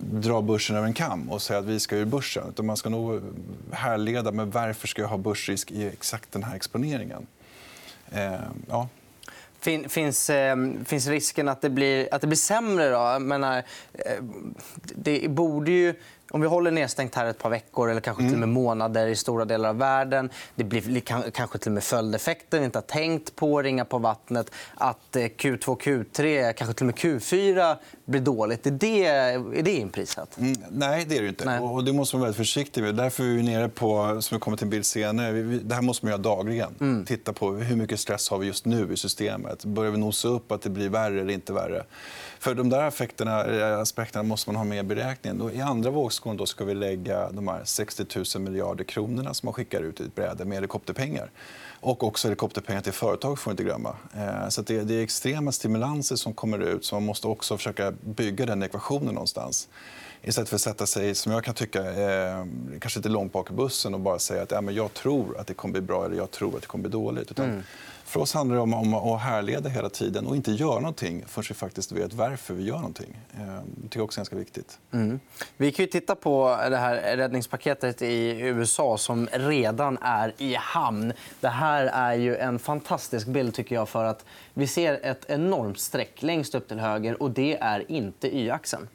dra 0.00 0.42
börsen 0.42 0.76
över 0.76 0.86
en 0.86 0.94
kam 0.94 1.30
och 1.30 1.42
säga 1.42 1.58
att 1.58 1.64
vi 1.64 1.80
ska 1.80 1.96
ur 1.96 2.04
börsen. 2.04 2.48
Utan 2.48 2.66
man 2.66 2.76
ska 2.76 2.88
nog 2.88 3.22
härleda 3.72 4.32
med 4.32 4.46
varför 4.46 4.88
ska 4.88 5.02
jag 5.02 5.08
ha 5.08 5.16
börsrisk 5.16 5.70
i 5.70 5.86
exakt 5.86 6.32
den 6.32 6.42
här 6.42 6.56
exponeringen. 6.56 7.26
Eh, 8.10 8.34
ja. 8.68 8.88
Finns, 9.88 10.30
eh, 10.30 10.56
finns 10.84 11.06
risken 11.06 11.48
att 11.48 11.60
det 11.60 11.70
blir, 11.70 12.14
att 12.14 12.20
det 12.20 12.26
blir 12.26 12.36
sämre? 12.36 12.88
Då? 12.88 12.96
Jag 12.96 13.22
menar, 13.22 13.62
eh, 13.92 14.24
det 14.94 15.30
borde 15.30 15.70
ju 15.70 15.94
om 16.30 16.40
vi 16.40 16.46
håller 16.46 16.70
nedstängt 16.70 17.14
här 17.14 17.26
ett 17.26 17.38
par 17.38 17.50
veckor 17.50 17.90
eller 17.90 18.00
kanske 18.00 18.22
till 18.22 18.32
och 18.32 18.38
med 18.38 18.48
mm. 18.48 18.54
månader 18.62 19.06
i 19.06 19.16
stora 19.16 19.44
delar 19.44 19.68
av 19.68 19.78
världen. 19.78 20.30
Det 20.54 20.64
blir 20.64 21.00
kanske 21.30 21.58
till 21.58 21.68
och 21.68 21.74
med 21.74 21.82
följdeffekter 21.82 22.58
vi 22.58 22.64
inte 22.64 22.78
har 22.78 22.82
tänkt 22.82 23.36
på. 23.36 23.62
Ringa 23.62 23.84
på 23.84 23.98
vattnet. 23.98 24.50
Att 24.74 24.98
Q2, 25.12 25.76
Q3, 25.76 26.52
kanske 26.52 26.74
till 26.74 26.84
och 26.84 26.86
med 26.86 26.94
Q4 26.94 27.76
blir 28.04 28.20
dåligt. 28.20 28.66
Är 28.66 28.70
det, 28.70 29.06
är 29.06 29.62
det 29.62 29.72
inprisat? 29.72 30.38
Mm, 30.38 30.56
nej, 30.70 31.04
det 31.08 31.18
är 31.18 31.22
det 31.22 31.28
inte. 31.28 31.44
Nej. 31.44 31.60
Och 31.60 31.84
det 31.84 31.92
måste 31.92 32.16
man 32.16 32.20
vara 32.20 32.26
väldigt 32.26 32.36
försiktig 32.36 32.82
med. 32.82 32.94
Därför 32.94 33.24
är 33.24 33.28
vi 33.28 33.42
nere 33.42 33.68
på, 33.68 34.22
som 34.22 34.36
vi 34.36 34.40
kommer 34.40 34.56
till 34.56 34.64
en 34.64 34.70
bild 34.70 34.86
senare, 34.86 35.32
det 35.42 35.74
här 35.74 35.82
måste 35.82 36.06
man 36.06 36.10
göra 36.10 36.22
dagligen. 36.22 36.74
Mm. 36.80 37.04
Titta 37.04 37.32
på 37.32 37.52
hur 37.52 37.76
mycket 37.76 38.00
stress 38.00 38.30
har 38.30 38.38
vi 38.38 38.46
just 38.46 38.64
nu 38.64 38.92
i 38.92 38.96
systemet. 38.96 39.64
Börjar 39.64 39.92
vi 39.92 39.98
nosa 39.98 40.28
upp 40.28 40.52
att 40.52 40.62
det 40.62 40.70
blir 40.70 40.88
värre 40.88 41.20
eller 41.20 41.34
inte 41.34 41.52
värre? 41.52 41.84
För 42.38 42.54
de 42.54 42.68
där 42.68 42.88
effekterna, 42.88 43.40
aspekterna 43.80 44.22
måste 44.22 44.50
man 44.50 44.56
ha 44.56 44.64
med 44.64 44.78
i 44.78 44.82
beräkningen. 44.82 45.50
I 45.54 45.60
andra 45.60 45.90
Foxconn 46.16 46.36
då 46.36 46.46
ska 46.46 46.64
vi 46.64 46.74
lägga 46.74 47.32
de 47.32 47.48
här 47.48 47.64
60 47.64 48.04
000 48.36 48.44
miljarder 48.44 48.84
kronorna 48.84 49.34
som 49.34 49.46
man 49.46 49.52
skickar 49.52 49.82
ut 49.82 50.00
i 50.00 50.04
ett 50.04 50.14
bräde 50.14 50.44
med 50.44 50.56
helikopterpengar. 50.56 51.30
Och 51.80 52.04
också 52.04 52.28
helikopterpengar 52.28 52.80
till 52.80 52.92
företag. 52.92 53.38
får 53.38 53.50
inte 53.50 53.62
glömma. 53.62 53.96
Eh, 54.14 54.48
så 54.48 54.62
det 54.62 54.90
är 54.90 55.02
extrema 55.02 55.52
stimulanser 55.52 56.16
som 56.16 56.34
kommer 56.34 56.58
ut. 56.58 56.84
så 56.84 56.94
Man 56.94 57.04
måste 57.04 57.26
också 57.26 57.56
försöka 57.56 57.92
bygga 58.00 58.46
den 58.46 58.62
ekvationen 58.62 59.14
någonstans. 59.14 59.68
Istället 60.22 60.48
för 60.48 60.56
att 60.56 60.60
sätta 60.62 60.86
sig, 60.86 61.14
som 61.14 61.32
jag 61.32 61.44
kan 61.44 61.54
tycka, 61.54 61.80
eh, 61.80 62.46
kanske 62.80 62.98
lite 62.98 63.08
långt 63.08 63.32
bak 63.32 63.50
i 63.50 63.52
bussen 63.52 63.94
och 63.94 64.00
bara 64.00 64.18
säga 64.18 64.42
att 64.42 64.50
ja, 64.50 64.60
men 64.60 64.74
jag 64.74 64.94
tror 64.94 65.38
att 65.38 65.46
det 65.46 65.54
kommer 65.54 65.72
bli 65.72 65.80
bra 65.80 66.04
eller 66.04 66.16
jag 66.16 66.30
tror 66.30 66.54
att 66.56 66.60
det 66.60 66.66
kommer 66.66 66.82
bli 66.82 66.92
dåligt. 66.92 67.30
Utan 67.30 67.44
mm. 67.44 67.62
För 68.06 68.20
oss 68.20 68.34
handlar 68.34 68.56
det 68.56 68.62
om 68.62 68.94
att 68.94 69.20
härleda 69.20 69.68
hela 69.68 69.88
tiden 69.88 70.26
och 70.26 70.36
inte 70.36 70.52
göra 70.52 70.80
någonting 70.80 71.24
förrän 71.26 71.46
vi 71.48 71.54
faktiskt 71.54 71.92
vet 71.92 72.12
varför 72.12 72.54
vi 72.54 72.64
gör 72.64 72.76
någonting. 72.76 73.18
Eh, 73.34 73.46
det 73.66 73.82
tycker 73.82 73.98
jag 73.98 74.04
också 74.04 74.18
är 74.18 74.20
ganska 74.20 74.36
viktigt. 74.36 74.78
Mm. 74.92 75.20
Vi 75.56 75.72
kan 75.72 75.86
titta 75.86 76.14
på 76.14 76.58
det 76.70 76.76
här 76.76 77.16
räddningspaketet 77.16 78.02
i 78.02 78.40
USA 78.40 78.98
som 78.98 79.28
redan 79.32 79.98
är 80.00 80.34
i 80.38 80.54
hamn. 80.54 81.12
Det 81.40 81.48
här 81.48 81.84
är 81.84 82.14
ju 82.14 82.36
en 82.36 82.58
fantastisk 82.58 83.26
bild 83.26 83.54
tycker 83.54 83.74
jag 83.74 83.88
för 83.88 84.04
att 84.04 84.24
vi 84.54 84.66
ser 84.66 85.00
ett 85.02 85.24
enormt 85.28 85.80
streck 85.80 86.22
längst 86.22 86.54
upp 86.54 86.68
till 86.68 86.78
höger 86.78 87.22
och 87.22 87.30
det 87.30 87.56
är 87.56 87.90
inte 87.90 88.36
y-axeln. 88.36 88.88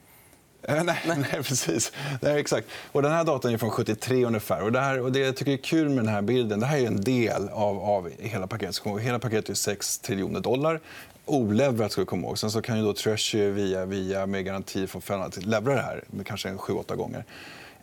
Eh, 0.63 0.83
nej, 0.83 0.99
nej. 1.05 1.25
precis. 1.43 1.91
Nej, 2.21 2.39
exakt. 2.39 2.67
Och 2.91 3.01
den 3.01 3.11
här 3.11 3.23
datan 3.23 3.53
är 3.53 3.57
från 3.57 3.71
73 3.71 4.25
ungefär. 4.25 4.63
Och 4.63 4.71
det, 4.71 4.79
här, 4.79 4.99
och 4.99 5.11
det 5.11 5.19
jag 5.19 5.35
tycker 5.35 5.51
är 5.51 5.57
kul 5.57 5.89
med 5.89 5.97
den 5.97 6.13
här 6.13 6.21
bilden, 6.21 6.59
det 6.59 6.65
här 6.65 6.77
är 6.77 6.87
en 6.87 7.01
del 7.01 7.49
av, 7.49 7.79
av 7.79 8.09
hela 8.19 8.47
paketet. 8.47 8.81
Hela 9.01 9.19
paketet 9.19 9.49
är 9.49 9.53
6 9.53 9.99
triljoner 9.99 10.39
dollar. 10.39 10.79
Oleverat 11.25 11.91
ska 11.91 12.01
vi 12.01 12.05
komma 12.05 12.27
ihåg. 12.27 12.37
Sen 12.37 12.51
så 12.51 12.61
kan 12.61 12.77
ju 12.77 12.83
då 12.83 12.93
Treasury 12.93 13.49
via, 13.49 13.85
via 13.85 14.25
med 14.25 14.45
garanti 14.45 14.87
från 14.87 15.01
Fed 15.01 15.45
levra 15.45 15.75
det 15.75 15.81
här 15.81 16.03
med 16.07 16.27
kanske 16.27 16.49
7-8 16.49 16.95
gånger. 16.95 17.25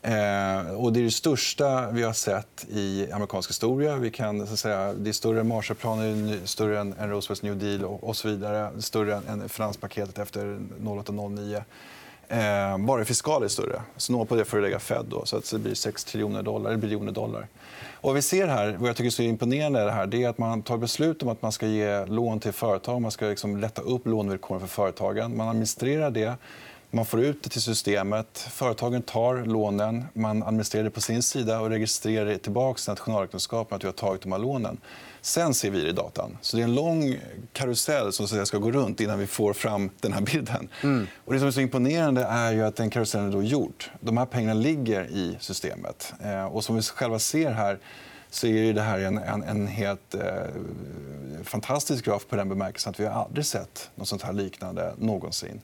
Eh, 0.03 0.75
och 0.75 0.93
det 0.93 1.01
är 1.01 1.05
det 1.05 1.11
största 1.11 1.91
vi 1.91 2.03
har 2.03 2.13
sett 2.13 2.67
i 2.71 3.13
amerikansk 3.13 3.51
historia. 3.51 3.97
Vi 3.97 4.11
kan, 4.11 4.47
så 4.47 4.57
säga, 4.57 4.93
det 4.93 5.11
är 5.11 5.13
större 5.13 5.41
än 5.41 5.49
Marshallplanen, 5.49 6.41
större 6.45 6.81
än, 6.81 6.95
än 6.99 7.11
Roosevelts 7.11 7.43
New 7.43 7.59
Deal 7.59 7.85
och, 7.85 8.05
och 8.05 8.17
så 8.17 8.29
vidare. 8.29 8.71
Större 8.83 9.17
än, 9.17 9.29
än 9.29 9.49
finanspaketet 9.49 10.19
efter 10.19 10.59
08-09. 10.81 11.63
Eh, 12.29 12.79
bara 12.79 13.05
fiskala 13.05 13.45
är 13.45 13.49
större. 13.49 13.83
Snå 13.97 14.25
på 14.25 14.37
det 14.37 14.45
för 14.45 14.57
att 14.57 14.63
lägga 14.63 14.79
Fed. 14.79 15.05
Då, 15.09 15.25
så 15.25 15.37
att 15.37 15.51
det 15.51 15.59
blir 15.59 15.75
6 15.75 16.05
triljoner 16.05 16.43
dollar, 16.43 16.77
biljoner 16.77 17.13
dollar. 17.13 17.47
Och 18.01 18.17
vi 18.17 18.23
ser 18.23 18.47
här, 18.47 18.77
vad 18.79 18.89
jag 18.89 18.97
tycker 18.97 19.07
är 19.07 19.11
så 19.11 19.23
imponerande 19.23 19.91
här, 19.91 20.07
det 20.07 20.25
är 20.25 20.29
att 20.29 20.39
man 20.39 20.63
tar 20.63 20.77
beslut 20.77 21.23
om 21.23 21.29
att 21.29 21.43
man 21.43 21.53
ska 21.53 21.67
ge 21.67 22.07
lån 22.07 22.41
till 22.41 22.53
företag. 22.53 23.03
Man 23.03 23.11
ska 23.11 23.27
liksom 23.27 23.57
lätta 23.57 23.83
upp 23.83 24.07
lånevillkoren 24.07 24.61
för 24.61 24.69
företagen. 24.69 25.37
Man 25.37 25.49
administrerar 25.49 26.11
det. 26.11 26.35
Man 26.91 27.05
får 27.05 27.21
ut 27.21 27.43
det 27.43 27.51
till 27.51 27.63
systemet. 27.63 28.39
Företagen 28.51 29.03
tar 29.03 29.45
lånen. 29.45 30.05
Man 30.13 30.43
administrerar 30.43 30.85
det 30.85 30.91
på 30.91 31.01
sin 31.01 31.23
sida 31.23 31.61
och 31.61 31.71
registrerar 31.71 32.35
tillbaka 32.35 32.79
till 32.79 32.91
nationalräkenskapen 32.91 33.77
att 33.77 33.85
vi 33.85 33.89
har 33.89 33.93
tagit 33.93 34.23
de 34.23 34.33
här 34.33 34.39
lånen. 34.39 34.81
Sen 35.21 35.55
ser 35.55 35.71
vi 35.71 35.81
det 35.81 35.89
i 35.89 35.93
datan. 35.93 36.39
Så 36.41 36.57
det 36.57 36.63
är 36.63 36.65
en 36.65 36.75
lång 36.75 37.17
karusell 37.53 38.13
som 38.13 38.47
ska 38.47 38.59
gå 38.59 38.71
runt 38.71 39.01
innan 39.01 39.19
vi 39.19 39.27
får 39.27 39.53
fram 39.53 39.91
den 40.01 40.13
här 40.13 40.21
bilden. 40.21 40.69
Mm. 40.83 41.07
Och 41.25 41.33
det 41.33 41.39
som 41.39 41.49
är 41.49 41.53
så 41.53 41.61
imponerande 41.61 42.23
är 42.23 42.53
ju 42.53 42.65
att 42.65 42.77
den 42.77 42.91
karusellen 42.91 43.29
är 43.29 43.33
då 43.33 43.43
gjord. 43.43 43.85
De 44.01 44.17
här 44.17 44.27
pengarna 44.27 44.61
ligger 44.61 45.05
i 45.05 45.37
systemet. 45.41 46.13
Eh, 46.25 46.45
och 46.45 46.65
som 46.65 46.77
vi 46.77 46.83
själva 46.83 47.19
ser 47.19 47.51
här 47.51 47.79
så 48.31 48.47
är 48.47 48.73
det 48.73 48.83
här 48.83 48.99
en, 48.99 49.19
en, 49.19 49.43
en 49.43 49.67
helt 49.67 50.15
eh, 50.15 50.23
fantastisk 51.45 52.05
graf 52.05 52.27
på 52.27 52.37
den 52.37 52.49
bemärkelsen 52.49 52.91
att 52.91 53.01
vi 53.01 53.07
har 53.07 53.25
aldrig 53.25 53.47
sett 53.47 53.91
något 53.95 54.09
sånt 54.09 54.23
här 54.23 54.33
liknande 54.33 54.95
någonsin. 54.99 55.61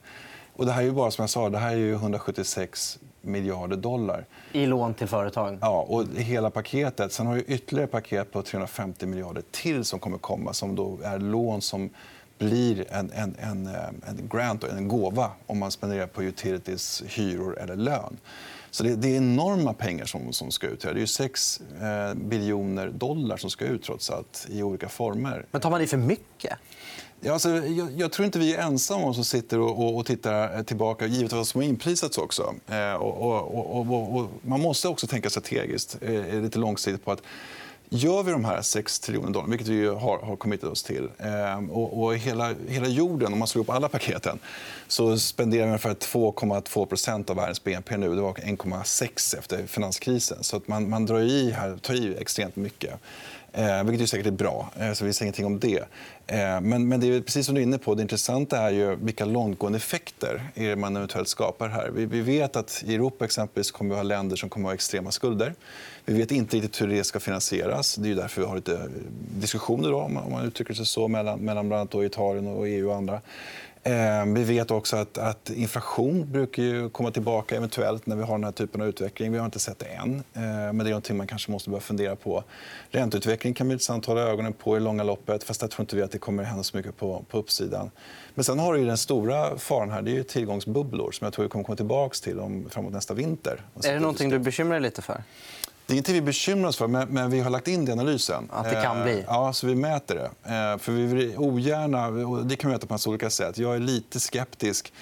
Och 0.57 0.67
det 0.67 0.73
här 0.73 0.83
är 0.83 0.87
ju 0.87 0.93
bara 0.93 1.11
som 1.11 1.23
jag 1.23 1.31
sa, 1.31 1.49
det 1.49 1.59
här 1.59 1.73
är 1.73 1.77
ju 1.77 1.95
176 1.95 2.99
miljarder 3.21 3.77
dollar. 3.77 4.27
I 4.53 4.67
lån 4.67 4.95
till 4.95 5.07
företag? 5.07 5.59
Ja, 5.61 5.87
och 5.89 6.05
hela 6.17 6.51
paketet. 6.51 7.13
Sen 7.13 7.27
har 7.27 7.35
vi 7.35 7.43
ytterligare 7.43 7.87
paket 7.87 8.33
på 8.33 8.43
350 8.43 9.07
miljarder 9.07 9.43
till 9.51 9.85
som 9.85 9.99
kommer 9.99 10.19
komma 10.19 10.53
som 10.53 10.75
då 10.75 10.99
är 11.05 11.19
lån 11.19 11.63
som 11.63 11.91
blir 12.39 12.85
en, 12.91 13.11
en, 13.15 13.37
en, 13.41 13.67
eh, 13.67 13.89
en 14.07 14.29
grant, 14.33 14.65
en 14.65 14.89
gåva 14.89 15.31
om 15.47 15.59
man 15.59 15.71
spenderar 15.71 16.07
på 16.07 16.23
utilities, 16.23 17.03
hyror 17.07 17.59
eller 17.59 17.77
lön. 17.77 18.17
Så 18.71 18.85
det, 18.85 18.97
det 18.97 19.09
är 19.09 19.17
enorma 19.17 19.73
pengar 19.73 20.05
som, 20.05 20.33
som 20.33 20.51
ska 20.51 20.67
ut. 20.67 20.81
Det 20.81 21.03
är 21.03 21.07
6 21.07 21.61
eh, 21.83 22.15
biljoner 22.15 22.89
dollar 22.89 23.37
som 23.37 23.51
ska 23.51 23.65
ut 23.65 23.83
trots 23.83 24.11
allt, 24.11 24.47
i 24.51 24.63
olika 24.63 24.89
former. 24.89 25.47
Men 25.51 25.61
tar 25.61 25.71
man 25.71 25.81
i 25.81 25.87
för 25.87 25.97
mycket? 25.97 26.59
Ja, 27.27 27.33
alltså, 27.33 27.49
jag, 27.51 27.89
jag, 27.97 28.13
tror 28.13 28.27
inte 28.27 28.39
vi 28.39 28.55
är 28.55 28.63
ensamma 28.63 29.07
om 29.07 29.15
som 29.15 29.25
sitter 29.25 29.61
och, 29.61 29.79
och, 29.79 29.97
och 29.97 30.07
tittar 30.07 30.63
tillbaka, 30.63 31.07
givet 31.07 31.33
vad 31.33 31.47
som 31.47 31.61
har 31.61 31.69
inprisats 31.69 32.19
också. 32.19 32.55
Eh, 32.69 32.95
och, 32.95 34.31
man 34.43 34.61
måste 34.61 34.89
också 34.89 35.07
tänka 35.07 35.31
strategiskt, 35.31 35.97
eh, 36.01 36.41
lite 36.43 36.59
långsiktigt 36.59 37.05
på 37.05 37.13
att 37.13 37.23
Gör 37.89 38.23
vi 38.23 38.33
de 38.33 38.45
här 38.45 38.63
6 38.63 39.01
triljoner 39.01 39.31
dollar, 39.33 39.49
vilket 39.49 39.69
vi 39.69 39.87
har, 39.87 40.19
har 40.19 40.37
committat 40.37 40.71
oss 40.71 40.83
till 40.83 41.09
eh, 41.19 41.71
och, 41.71 42.03
och 42.03 42.17
hela, 42.17 42.55
hela 42.69 42.89
jorden, 42.89 43.33
om 43.33 43.39
man 43.39 43.49
slår 43.49 43.63
upp 43.63 43.71
alla 43.71 43.89
paketen 43.89 44.39
så 44.89 45.19
spenderar 45.19 45.63
vi 45.63 45.69
ungefär 45.69 45.95
2,2% 45.95 47.31
av 47.31 47.37
världens 47.37 47.65
BNP 47.65 47.97
nu. 47.97 48.15
Det 48.15 48.21
var 48.21 48.33
1,6 48.33 49.39
efter 49.39 49.67
finanskrisen. 49.67 50.39
Så 50.41 50.57
att 50.57 50.69
man, 50.69 50.89
man 50.91 51.07
drar 51.07 51.21
i 51.21 51.51
här, 51.51 51.77
tar 51.77 51.95
i 51.95 52.17
extremt 52.19 52.57
mycket. 52.57 52.95
Eh, 53.57 53.85
vilket 53.85 54.03
ju 54.03 54.07
säkert 54.07 54.27
är 54.27 54.31
bra, 54.31 54.71
eh, 54.81 54.93
så 54.93 55.05
vi 55.05 55.13
säger 55.13 55.27
ingenting 55.27 55.47
om 55.47 55.59
det. 55.59 55.79
Eh, 56.27 56.61
men, 56.61 56.89
men 56.89 57.01
det 57.01 57.07
är 57.07 57.21
precis 57.21 57.47
som 57.47 57.55
du 57.55 57.61
är 57.61 57.63
inne 57.63 57.79
på, 57.79 57.95
det 57.95 58.03
intressanta 58.03 58.59
är 58.59 58.71
ju 58.71 58.97
vilka 58.97 59.25
långtgående 59.25 59.77
effekter 59.77 60.43
är 60.55 60.77
man 60.77 60.97
eventuellt 60.97 61.29
skapar 61.29 61.69
här. 61.69 61.91
Vi, 61.91 62.07
vi 62.07 62.21
vet 62.21 62.57
att 62.57 62.83
i 62.87 62.95
Europa 62.95 63.25
exempelvis 63.25 63.71
kommer 63.71 63.91
vi 63.91 63.97
ha 63.97 64.03
länder 64.03 64.37
som 64.37 64.49
kommer 64.49 64.69
att 64.69 64.71
ha 64.71 64.75
extrema 64.75 65.11
skulder. 65.11 65.55
Vi 66.05 66.15
vet 66.15 66.31
inte 66.31 66.57
riktigt 66.57 66.83
hur 66.83 66.89
det 66.89 67.05
ska 67.05 67.21
finansieras. 67.21 67.95
Det 67.95 68.11
är 68.11 68.15
därför 68.15 68.41
vi 68.41 68.47
har 68.47 68.57
lite 68.57 68.89
diskussioner 69.39 69.91
då, 69.91 70.01
om 70.01 70.15
man 70.15 70.45
uttrycker 70.45 70.75
sig 70.75 70.87
så, 70.87 71.09
mellan, 71.09 71.39
mellan 71.39 71.69
bland 71.69 71.95
annat 71.95 72.07
Italien 72.07 72.47
och 72.47 72.69
EU 72.69 72.89
och 72.89 72.97
andra. 72.97 73.21
Ehm, 73.87 74.35
vi 74.35 74.45
vet 74.45 74.71
också 74.71 74.97
att, 74.97 75.19
att 75.19 75.51
inflation 75.51 76.33
brukar 76.33 76.89
komma 76.89 77.11
tillbaka 77.11 77.57
eventuellt 77.57 78.07
när 78.07 78.17
vi 78.17 78.23
har 78.23 78.35
den 78.35 78.45
här 78.45 78.53
typen 78.53 78.81
av 78.81 78.89
utveckling. 78.89 79.33
Vi 79.33 79.39
har 79.39 79.45
inte 79.45 79.59
sett 79.59 79.79
det 79.79 79.87
än, 79.87 80.23
ehm, 80.35 80.77
men 80.77 80.79
det 80.79 80.85
är 80.85 80.91
någonting 80.91 81.17
man 81.17 81.27
kanske 81.27 81.51
måste 81.51 81.71
börja 81.71 81.81
fundera 81.81 82.17
på. 82.17 82.45
Ränteutveckling 82.91 83.55
kan 83.55 83.69
vi 83.69 83.73
intressant 83.73 84.07
hålla 84.07 84.21
ögonen 84.21 84.53
på 84.53 84.77
i 84.77 84.81
långa 84.81 85.03
loppet. 85.03 85.45
Fast 85.45 85.63
jag 85.63 85.71
tror 85.71 85.83
inte 85.83 85.97
vi 85.97 86.03
att 86.03 86.11
det 86.11 86.19
kommer 86.19 86.43
att 86.43 86.49
hända 86.49 86.63
så 86.63 86.77
mycket 86.77 86.97
på, 86.97 87.25
på 87.31 87.39
uppsidan. 87.39 87.91
Men 88.35 88.45
sen 88.45 88.59
har 88.59 88.75
du 88.75 88.87
den 88.87 88.99
stora 88.99 89.59
faran 89.59 89.91
här. 89.91 90.03
Det 90.03 90.19
är 90.19 90.23
tillgångsbubblor 90.23 91.13
som 91.13 91.25
jag 91.25 91.33
tror 91.33 91.43
vi 91.43 91.49
kommer 91.49 91.65
komma 91.65 91.77
tillbaka 91.77 92.15
till 92.23 92.41
om, 92.41 92.67
framåt 92.71 92.93
nästa 92.93 93.15
vinter. 93.15 93.61
Är 93.85 93.95
det 93.95 94.01
någonting 94.01 94.31
du 94.31 94.39
bekymrar 94.39 94.75
dig 94.75 94.83
lite 94.83 95.03
för? 95.03 95.23
Det 95.87 95.95
är 95.95 95.97
inte 95.97 96.13
vi 96.13 96.21
bekymrar 96.21 96.69
oss 96.69 96.77
för, 96.77 96.87
men 96.89 97.31
vi 97.31 97.41
har 97.41 97.51
lagt 97.51 97.69
in 97.69 97.85
det 97.85 97.91
i 97.91 97.93
analysen. 97.93 98.49
Att 98.51 98.71
det 98.71 98.83
kan 98.83 99.03
bli? 99.03 99.13
Eh, 99.13 99.25
ja, 99.27 99.53
så 99.53 99.67
vi 99.67 99.75
mäter 99.75 100.15
det. 100.15 100.55
Eh, 100.55 100.79
för 100.79 100.93
vi 100.93 101.07
vill 101.07 101.35
ogärna, 101.39 102.11
det 102.43 102.57
kan 102.57 102.71
vi 102.71 102.75
mäta 102.75 102.87
på 102.87 102.95
massa 102.95 103.11
olika 103.11 103.31
sätt. 103.31 103.59
Jag 103.59 103.75
är 103.75 103.79
lite 103.79 104.21
skeptisk 104.21 104.93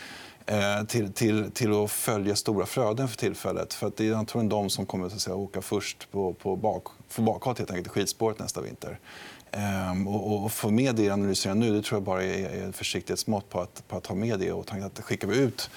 eh, 0.47 0.85
till, 0.89 1.13
till, 1.13 1.51
till 1.51 1.85
att 1.85 1.91
följa 1.91 2.37
stora 2.37 2.67
flöden 2.67 3.09
för 3.09 3.17
tillfället. 3.17 3.75
För 3.75 3.87
att 3.87 3.97
det 3.97 4.09
är 4.09 4.15
antagligen 4.15 4.49
de 4.49 4.71
som 4.71 4.87
kommer 4.87 5.07
att 5.07 5.21
säga, 5.21 5.37
åka 5.37 5.63
först 5.63 6.11
på, 6.11 6.33
på 6.35 6.57
bak, 6.57 6.87
få 7.09 7.23
bakhat 7.23 7.59
helt 7.59 7.71
enkelt, 7.71 7.87
i 7.87 7.91
skidspåret 7.91 8.39
nästa 8.39 8.61
vinter. 8.61 8.99
Och, 10.07 10.45
och 10.45 10.53
få 10.53 10.71
med 10.71 10.95
det 10.95 11.03
i 11.03 11.11
analysen 11.11 11.61
nu 11.61 11.77
det 11.77 11.83
tror 11.83 11.97
jag 11.97 12.03
bara 12.03 12.23
är 12.23 12.69
ett 12.69 12.77
försiktighetsmått 12.77 13.49
på 13.49 13.61
att, 13.61 13.89
på 13.89 13.97
att 13.97 14.07
ha 14.07 14.15
med 14.15 14.39
det. 14.39 14.53
Och 14.53 14.73
att 14.73 15.01
skickar 15.01 15.29
vi 15.29 15.37
ut 15.37 15.71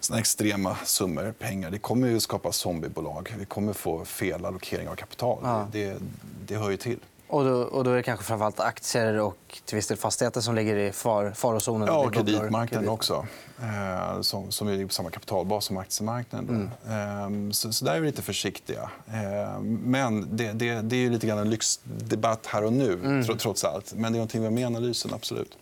såna 0.00 0.18
extrema 0.18 0.76
summor 0.84 1.34
pengar. 1.38 1.70
Det 1.70 1.78
kommer 1.78 2.16
att 2.16 2.22
skapa 2.22 2.52
zombiebolag. 2.52 3.34
Vi 3.38 3.44
kommer 3.44 3.70
att 3.70 3.76
få 3.76 4.04
fel 4.04 4.44
allokering 4.44 4.88
av 4.88 4.94
kapital. 4.94 5.38
Ja. 5.42 5.68
Det, 5.72 5.96
det 6.46 6.56
hör 6.56 6.70
ju 6.70 6.76
till. 6.76 6.98
Och 7.28 7.44
då, 7.44 7.54
och 7.62 7.84
då 7.84 7.90
är 7.90 7.96
det 7.96 8.02
kanske 8.02 8.24
framförallt 8.24 8.60
aktier 8.60 9.20
och 9.20 9.60
till 9.64 9.76
viss 9.76 9.86
del 9.86 9.96
fastigheter 9.96 10.40
som 10.40 10.54
ligger 10.54 10.76
i 10.76 10.92
far, 10.92 11.30
farozonen? 11.30 11.88
Ja, 11.88 12.06
och 12.06 12.14
kreditmarknaden 12.14 12.88
också. 12.88 13.26
Eh, 13.62 14.20
som, 14.20 14.52
som 14.52 14.68
är 14.68 14.86
på 14.86 14.92
samma 14.92 15.10
kapitalbas 15.10 15.64
som 15.64 15.76
aktiemarknaden. 15.76 16.70
Mm. 16.86 17.46
Eh, 17.48 17.52
så, 17.52 17.72
så, 17.72 17.84
där 17.84 17.94
är 17.94 18.00
vi 18.00 18.06
lite 18.06 18.22
försiktiga. 18.22 18.90
Eh, 19.06 19.60
men 19.60 20.36
det, 20.36 20.52
det, 20.52 20.80
det 20.80 20.96
är 20.96 21.10
lite 21.10 21.26
grann 21.26 21.38
en 21.38 21.50
lyxdebatt 21.50 22.46
här 22.46 22.64
och 22.64 22.72
nu, 22.72 22.92
mm. 22.92 23.24
trots 23.38 23.64
allt. 23.64 23.92
Men 23.94 24.12
det 24.12 24.16
är 24.16 24.18
någonting 24.18 24.40
vi 24.40 24.46
har 24.46 24.52
med 24.52 24.62
i 24.62 24.64
analysen. 24.64 25.14
absolut. 25.14 25.58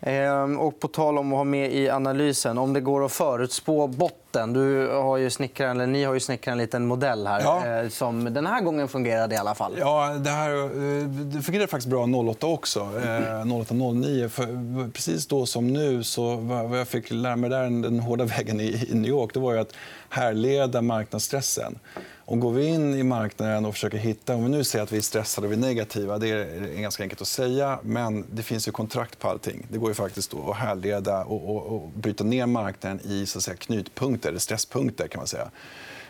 Ehm, 0.00 0.58
och 0.60 0.80
på 0.80 0.88
tal 0.88 1.18
om 1.18 1.32
att 1.32 1.36
ha 1.36 1.44
med 1.44 1.72
i 1.72 1.90
analysen, 1.90 2.58
om 2.58 2.72
det 2.72 2.80
går 2.80 3.04
att 3.04 3.12
förutspå 3.12 3.86
botten. 3.86 4.52
Du 4.52 4.88
har 4.88 5.16
ju 5.16 5.30
snickrat, 5.30 5.70
eller 5.70 5.86
ni 5.86 6.04
har 6.04 6.14
ju 6.14 6.20
snickrat 6.20 6.52
en 6.52 6.58
liten 6.58 6.86
modell 6.86 7.26
här 7.26 7.40
ja. 7.40 7.66
Eh, 7.66 7.88
som 7.88 8.34
den 8.34 8.46
här 8.46 8.60
gången 8.60 8.88
fungerade 8.88 9.34
i 9.34 9.38
alla 9.38 9.54
fall. 9.54 9.76
Ja, 9.78 10.14
det, 10.18 10.30
här, 10.30 10.64
eh, 10.64 11.08
det 11.08 11.42
fungerade 11.42 11.68
faktiskt 11.68 11.90
bra 11.90 12.06
08 12.30 12.46
också. 12.46 12.80
Eh, 12.80 13.44
08-09. 13.44 14.28
För 14.28 14.90
precis 14.90 15.26
då 15.26 15.46
som 15.46 15.72
nu, 15.72 16.04
så 16.04 16.36
vad 16.36 16.80
jag 16.80 16.88
fick 16.88 17.10
lära 17.10 17.36
mig 17.36 17.50
där 17.50 17.62
den 17.62 18.00
hårda 18.00 18.24
vägen 18.36 18.60
i 18.60 18.88
New 18.92 19.10
York 19.10 19.34
det 19.34 19.40
var 19.40 19.52
ju 19.52 19.58
att 19.58 19.72
härleda 20.08 20.82
marknadsstressen. 20.82 21.78
Och 22.26 22.40
går 22.40 22.52
vi 22.52 22.66
in 22.66 22.94
i 22.94 23.02
marknaden 23.02 23.64
och 23.64 23.74
försöker 23.74 23.98
hitta... 23.98 24.34
Om 24.34 24.42
vi 24.42 24.50
nu 24.50 24.64
säger 24.64 24.82
att 24.82 24.92
vi 24.92 24.96
är 24.96 25.00
stressade 25.00 25.46
och 25.46 25.52
vi 25.52 25.56
är 25.56 25.60
negativa, 25.60 26.18
det 26.18 26.28
är 26.28 26.80
ganska 26.80 27.02
enkelt 27.02 27.20
att 27.20 27.28
säga. 27.28 27.78
Men 27.82 28.24
det 28.32 28.42
finns 28.42 28.68
ju 28.68 28.72
kontrakt 28.72 29.18
på 29.18 29.28
allting. 29.28 29.66
Det 29.70 29.78
går 29.78 29.90
ju 29.90 29.94
faktiskt 29.94 30.34
att 30.34 30.56
härleda 30.56 31.24
och, 31.24 31.56
och, 31.56 31.66
och 31.66 31.88
bryta 31.88 32.24
ner 32.24 32.46
marknaden 32.46 33.00
i 33.04 33.26
så 33.26 33.38
att 33.38 33.44
säga, 33.44 33.56
knutpunkter, 33.56 34.28
eller 34.28 34.38
stresspunkter. 34.38 35.08
kan 35.08 35.18
man 35.18 35.26
säga. 35.26 35.50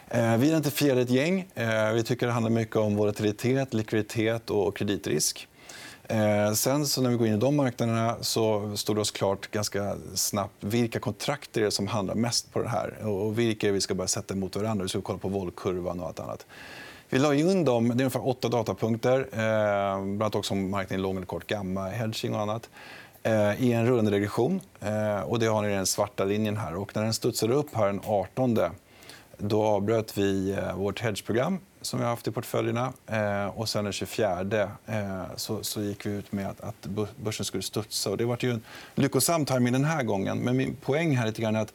Eh, 0.08 0.37
vi 0.37 0.49
identifierade 0.49 1.02
ett 1.02 1.11
gäng. 1.11 1.49
Eh, 1.54 1.92
vi 1.92 2.02
tycker 2.02 2.26
det 2.26 2.32
handlar 2.32 2.50
mycket 2.50 2.76
om 2.76 2.96
volatilitet, 2.96 3.75
likviditet 3.75 4.50
och 4.50 4.76
kreditrisk. 4.76 5.49
Eh, 6.08 6.52
sen 6.52 6.86
så 6.86 7.02
när 7.02 7.10
vi 7.10 7.16
går 7.16 7.26
in 7.26 7.34
i 7.34 7.36
de 7.36 7.56
marknaderna 7.56 8.16
så 8.20 8.76
står 8.76 8.94
det 8.94 9.00
oss 9.00 9.10
klart 9.10 9.50
ganska 9.50 9.96
snabbt 10.14 10.54
vilka 10.60 11.00
kontrakt 11.00 11.50
det 11.52 11.62
är 11.62 11.70
som 11.70 11.86
handlar 11.86 12.14
mest 12.14 12.52
på 12.52 12.62
det 12.62 12.68
här 12.68 13.06
och 13.06 13.38
vilka 13.38 13.72
vi 13.72 13.80
ska 13.80 13.94
börja 13.94 14.08
sätta 14.08 14.34
mot 14.34 14.56
varandra. 14.56 14.82
Vi 14.82 14.88
ska 14.88 15.00
kolla 15.00 15.18
på 15.18 15.28
våldkurvan 15.28 16.00
och 16.00 16.06
allt 16.06 16.20
annat. 16.20 16.46
Vi 17.08 17.18
la 17.18 17.34
in 17.34 17.64
dem, 17.64 17.88
det 17.88 17.92
är 17.92 17.94
ungefär 17.94 18.28
åtta 18.28 18.48
datapunkter, 18.48 19.18
eh, 19.32 19.96
bland 19.96 20.22
annat 20.22 20.34
också 20.34 20.54
om 20.54 20.70
marknaden 20.70 21.00
är 21.00 21.02
lång 21.02 21.16
eller 21.16 21.26
kort, 21.26 21.46
gamma, 21.46 21.88
hedging 21.88 22.34
och 22.34 22.40
annat 22.40 22.70
eh, 23.22 23.62
i 23.62 23.72
en 23.72 23.86
rullande 23.86 24.10
regression. 24.10 24.60
Eh, 24.80 25.20
och 25.20 25.38
det 25.38 25.46
har 25.46 25.62
ni 25.62 25.68
den 25.68 25.86
svarta 25.86 26.25
linjen 26.25 26.56
här. 26.56 26.76
Och 26.76 26.96
när 26.96 27.02
den 27.02 27.14
studsade 27.14 27.54
upp 27.54 27.75
här 27.75 27.86
den 27.86 28.00
18 28.06 28.54
då 29.38 29.62
avbröt 29.62 30.18
vi 30.18 30.52
eh, 30.52 30.76
vårt 30.76 31.00
hedgeprogram 31.00 31.58
som 31.80 31.98
vi 31.98 32.04
har 32.04 32.10
haft 32.10 32.28
i 32.28 32.30
portföljerna. 32.30 32.92
Eh, 33.06 33.46
och 33.46 33.68
sen 33.68 33.84
den 33.84 33.92
24 33.92 34.40
eh, 34.86 35.22
så, 35.36 35.64
så 35.64 35.82
gick 35.82 36.06
vi 36.06 36.10
ut 36.10 36.32
med 36.32 36.48
att, 36.48 36.60
att 36.60 36.86
börsen 37.16 37.44
skulle 37.44 37.62
studsa. 37.62 38.10
Och 38.10 38.16
det 38.16 38.24
var 38.24 38.38
ju 38.40 38.50
en 38.50 38.62
lyckosam 38.94 39.44
timing 39.44 39.72
den 39.72 39.84
här 39.84 40.02
gången. 40.02 40.38
Men 40.38 40.56
min 40.56 40.76
poäng 40.76 41.16
här 41.16 41.26
är 41.26 41.56
att 41.56 41.72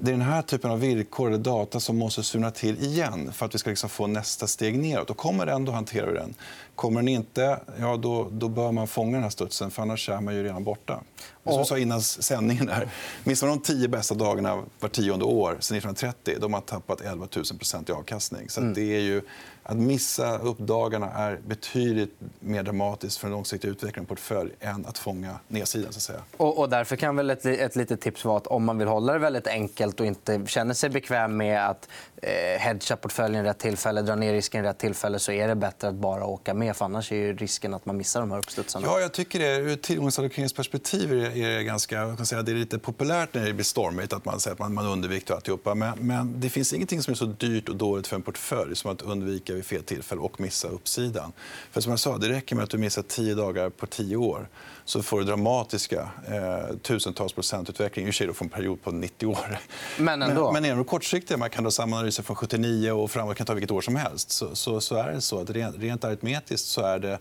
det 0.00 0.10
är 0.10 0.12
den 0.12 0.22
här 0.22 0.42
typen 0.42 0.70
av 0.70 0.80
villkor 0.80 1.28
eller 1.28 1.38
data 1.38 1.80
som 1.80 1.98
måste 1.98 2.22
surna 2.22 2.50
till 2.50 2.84
igen 2.84 3.32
för 3.32 3.46
att 3.46 3.54
vi 3.54 3.58
ska 3.58 3.70
liksom 3.70 3.90
få 3.90 4.06
nästa 4.06 4.46
steg 4.46 4.78
neråt. 4.78 5.10
Och 5.10 5.16
kommer 5.16 5.46
den, 5.46 5.64
då 5.64 5.72
hanterar 5.72 6.06
vi 6.06 6.14
den. 6.14 6.34
Kommer 6.78 7.00
den 7.00 7.08
inte, 7.08 7.60
ja, 7.80 7.96
då, 7.96 8.28
då 8.30 8.48
bör 8.48 8.72
man 8.72 8.88
fånga 8.88 9.12
den 9.12 9.22
här 9.22 9.30
studsen, 9.30 9.70
för 9.70 9.82
annars 9.82 10.08
är 10.08 10.20
man 10.20 10.34
ju 10.34 10.42
redan 10.42 10.64
borta. 10.64 11.00
Som 11.44 11.58
jag 11.58 11.66
sa 11.66 11.78
innan 11.78 12.02
sändningen, 12.02 12.66
där, 12.66 12.88
minns 13.24 13.40
de 13.40 13.60
tio 13.60 13.88
bästa 13.88 14.14
dagarna 14.14 14.62
var 14.80 14.88
tionde 14.88 15.24
år 15.24 15.48
sedan 15.60 15.76
1930 15.76 16.36
de 16.40 16.54
har 16.54 16.60
tappat 16.60 17.00
11 17.00 17.26
000% 17.26 17.90
i 17.90 17.92
avkastning. 17.92 18.48
Så 18.48 18.60
mm. 18.60 18.74
det 18.74 18.96
är 18.96 19.00
ju 19.00 19.22
att 19.62 19.76
missa 19.76 20.38
uppdagarna 20.38 21.10
är 21.12 21.40
betydligt 21.46 22.14
mer 22.40 22.62
dramatiskt 22.62 23.18
för 23.18 23.26
en 23.26 23.32
långsiktig 23.32 23.68
utveckling 23.68 24.04
av 24.04 24.08
portfölj 24.08 24.50
än 24.60 24.86
att 24.86 24.98
fånga 24.98 25.38
nedsidan. 25.48 25.92
Så 25.92 25.96
att 25.96 26.02
säga. 26.02 26.20
Och, 26.36 26.58
och 26.58 26.68
därför 26.68 26.96
kan 26.96 27.16
väl 27.16 27.30
ett, 27.30 27.46
ett 27.46 27.76
litet 27.76 28.00
tips 28.00 28.24
vara 28.24 28.36
att 28.36 28.46
om 28.46 28.64
man 28.64 28.78
vill 28.78 28.88
hålla 28.88 29.12
det 29.12 29.18
väldigt 29.18 29.46
enkelt 29.46 30.00
och 30.00 30.06
inte 30.06 30.42
känner 30.46 30.74
sig 30.74 30.90
bekväm 30.90 31.36
med 31.36 31.68
att 31.68 31.88
eh, 32.16 32.60
hedga 32.60 32.96
portföljen 32.96 33.46
i 33.46 33.48
rätt 33.48 33.58
tillfälle, 33.58 34.02
dra 34.02 34.14
ner 34.14 34.32
risken 34.32 34.64
i 34.64 34.68
rätt 34.68 34.78
tillfälle 34.78 35.18
så 35.18 35.32
är 35.32 35.48
det 35.48 35.54
bättre 35.54 35.88
att 35.88 35.94
bara 35.94 36.24
åka 36.26 36.54
med. 36.54 36.67
För 36.74 36.84
annars 36.84 37.12
är 37.12 37.34
risken 37.34 37.74
att 37.74 37.86
man 37.86 37.96
missar 37.96 38.20
de 38.20 38.30
här 38.30 38.38
uppstudsarna. 38.38 38.86
Ja, 38.86 39.00
jag 39.00 39.12
tycker 39.12 39.38
det. 39.38 39.56
Ur 39.56 39.76
tillgångsallokeringsperspektiv 39.76 41.12
är 41.12 41.56
det, 41.56 41.64
ganska, 41.64 42.16
kan 42.16 42.26
säga, 42.26 42.42
det 42.42 42.52
är 42.52 42.56
lite 42.56 42.78
populärt 42.78 43.34
när 43.34 43.46
det 43.46 43.52
blir 43.52 43.64
stormigt 43.64 44.12
att 44.12 44.24
man 44.24 44.40
säger 44.40 44.52
att 44.52 44.58
man, 44.58 44.74
man 44.74 44.86
undviker 44.86 45.34
alltihopa. 45.34 45.74
Men, 45.74 45.98
men 45.98 46.40
det 46.40 46.48
finns 46.48 46.72
ingenting 46.72 47.02
som 47.02 47.12
är 47.12 47.16
så 47.16 47.24
dyrt 47.24 47.68
och 47.68 47.76
dåligt 47.76 48.06
för 48.06 48.16
en 48.16 48.22
portfölj 48.22 48.76
som 48.76 48.90
att 48.90 49.02
undvika 49.02 49.54
vid 49.54 49.64
fel 49.66 49.82
tillfälle 49.82 50.20
och 50.20 50.40
missa 50.40 50.68
uppsidan. 50.68 51.32
För 51.70 51.80
som 51.80 51.90
jag 51.90 51.98
sa, 51.98 52.18
det 52.18 52.28
räcker 52.28 52.56
med 52.56 52.62
att 52.64 52.70
du 52.70 52.78
missar 52.78 53.02
tio 53.02 53.34
dagar 53.34 53.70
på 53.70 53.86
tio 53.86 54.16
år 54.16 54.48
så 54.88 55.02
får 55.02 55.18
du 55.18 55.24
dramatiska 55.24 56.08
eh, 56.28 56.76
tusentals 56.76 57.32
procentutveckling. 57.32 58.06
I 58.06 58.10
och 58.10 58.14
för 58.14 58.18
sig 58.18 58.34
från 58.34 58.46
en 58.46 58.50
period 58.50 58.82
på 58.82 58.90
90 58.90 59.26
år. 59.26 59.58
Men 59.98 60.22
ändå. 60.22 60.52
Men, 60.52 60.62
men 60.62 60.72
är 60.72 60.76
de 60.76 60.84
kortsiktiga, 60.84 61.36
man 61.36 61.50
kan 61.50 61.64
då 61.64 61.70
samma 61.70 61.96
analyser 61.96 62.22
från 62.22 62.36
79 62.36 62.90
och 62.90 63.10
framåt, 63.10 63.36
kan 63.36 63.46
ta 63.46 63.54
vilket 63.54 63.70
år 63.70 63.80
som 63.80 63.96
helst, 63.96 64.30
så, 64.30 64.56
så, 64.56 64.80
så 64.80 64.96
är 64.96 65.12
det 65.12 65.20
så 65.20 65.40
att 65.40 65.50
rent, 65.50 65.78
rent 65.78 66.04
aritmetiskt 66.04 66.57
så 66.66 66.80
är 66.80 66.98
det 66.98 67.18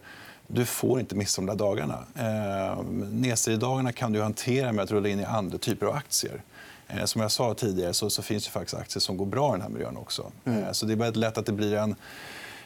du 0.48 0.66
får 0.66 1.00
inte 1.00 1.16
missa 1.16 1.42
de 1.42 1.46
där 1.46 1.56
dagarna. 1.56 2.04
Eh, 2.16 2.84
Nedsidedagarna 3.12 3.92
kan 3.92 4.14
du 4.14 4.22
hantera 4.22 4.72
med 4.72 4.84
att 4.84 4.92
rulla 4.92 5.10
in 5.10 5.20
i 5.20 5.26
andra 5.26 5.58
typer 5.58 5.86
av 5.86 5.96
aktier. 5.96 6.42
Eh, 6.88 7.06
som 7.06 7.22
jag 7.22 7.32
sa 7.32 7.54
tidigare 7.54 7.94
så, 7.94 8.10
så 8.10 8.22
finns 8.22 8.46
det 8.46 8.52
faktiskt 8.52 8.78
aktier 8.78 9.02
som 9.02 9.18
går 9.18 9.26
bra 9.26 9.50
i 9.50 9.52
den 9.52 9.62
här 9.62 9.70
miljön 9.70 9.98
också. 9.98 10.32
Mm. 10.46 10.64
Eh, 10.64 10.72
så 10.72 10.86
det 10.86 10.94
är 10.94 10.98
väldigt 10.98 11.20
lätt 11.20 11.38
att 11.38 11.46
det 11.46 11.52
blir 11.52 11.76
en 11.76 11.96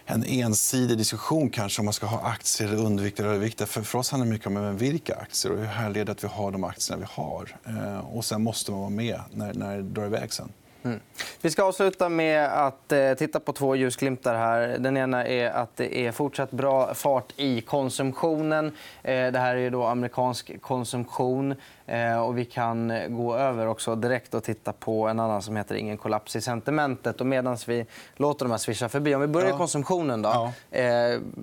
en 0.05 0.23
ensidig 0.23 0.97
diskussion 0.97 1.49
kanske 1.49 1.81
om 1.81 1.85
man 1.85 1.93
ska 1.93 2.05
ha 2.05 2.21
aktier 2.21 2.67
eller 2.67 2.85
undvika 2.85 3.23
eller 3.23 3.33
övervikta. 3.33 3.65
För, 3.65 3.81
för 3.81 3.99
oss 3.99 4.11
handlar 4.11 4.25
det 4.25 4.31
mycket 4.31 4.47
om 4.47 4.77
vilka 4.77 5.15
aktier 5.15 5.51
och 5.51 5.59
hur 5.59 5.93
det 5.93 6.11
att 6.11 6.23
vi 6.23 6.27
har 6.27 6.51
de 6.51 6.63
aktierna 6.63 6.99
vi 6.99 7.21
har. 7.21 7.57
Eh, 7.65 7.99
och 7.99 8.25
sen 8.25 8.43
måste 8.43 8.71
man 8.71 8.79
vara 8.79 8.89
med 8.89 9.19
när, 9.33 9.53
när 9.53 9.77
det 9.77 9.83
drar 9.83 10.05
iväg 10.05 10.33
sen. 10.33 10.49
Mm. 10.83 10.99
Vi 11.41 11.49
ska 11.49 11.63
avsluta 11.63 12.09
med 12.09 12.45
att 12.45 12.91
eh, 12.91 13.13
titta 13.13 13.39
på 13.39 13.53
två 13.53 13.75
ljusglimtar. 13.75 14.35
här. 14.35 14.77
Den 14.79 14.97
ena 14.97 15.27
är 15.27 15.49
att 15.49 15.75
det 15.75 15.97
är 15.97 16.11
fortsatt 16.11 16.51
bra 16.51 16.93
fart 16.93 17.33
i 17.35 17.61
konsumtionen. 17.61 18.65
Eh, 19.03 19.31
det 19.31 19.39
här 19.39 19.55
är 19.55 19.69
då 19.69 19.83
amerikansk 19.83 20.61
konsumtion. 20.61 21.55
Eh, 21.85 22.21
och 22.21 22.37
vi 22.37 22.45
kan 22.45 22.93
gå 23.09 23.35
över 23.35 23.67
också 23.67 23.95
direkt 23.95 24.33
och 24.33 24.43
titta 24.43 24.73
på 24.73 25.07
en 25.07 25.19
annan 25.19 25.41
som 25.41 25.55
heter 25.55 25.75
Ingen 25.75 25.97
kollaps 25.97 26.35
i 26.35 26.41
sentimentet. 26.41 27.21
Och 27.21 27.27
medan 27.27 27.57
vi 27.67 27.85
låter 28.15 28.45
de 28.45 28.51
här 28.51 28.57
swisha 28.57 28.89
förbi. 28.89 29.15
Om 29.15 29.21
vi 29.21 29.27
börjar 29.27 29.49
i 29.49 29.57
konsumtionen. 29.57 30.21
Då. 30.21 30.29
Ja. 30.29 30.51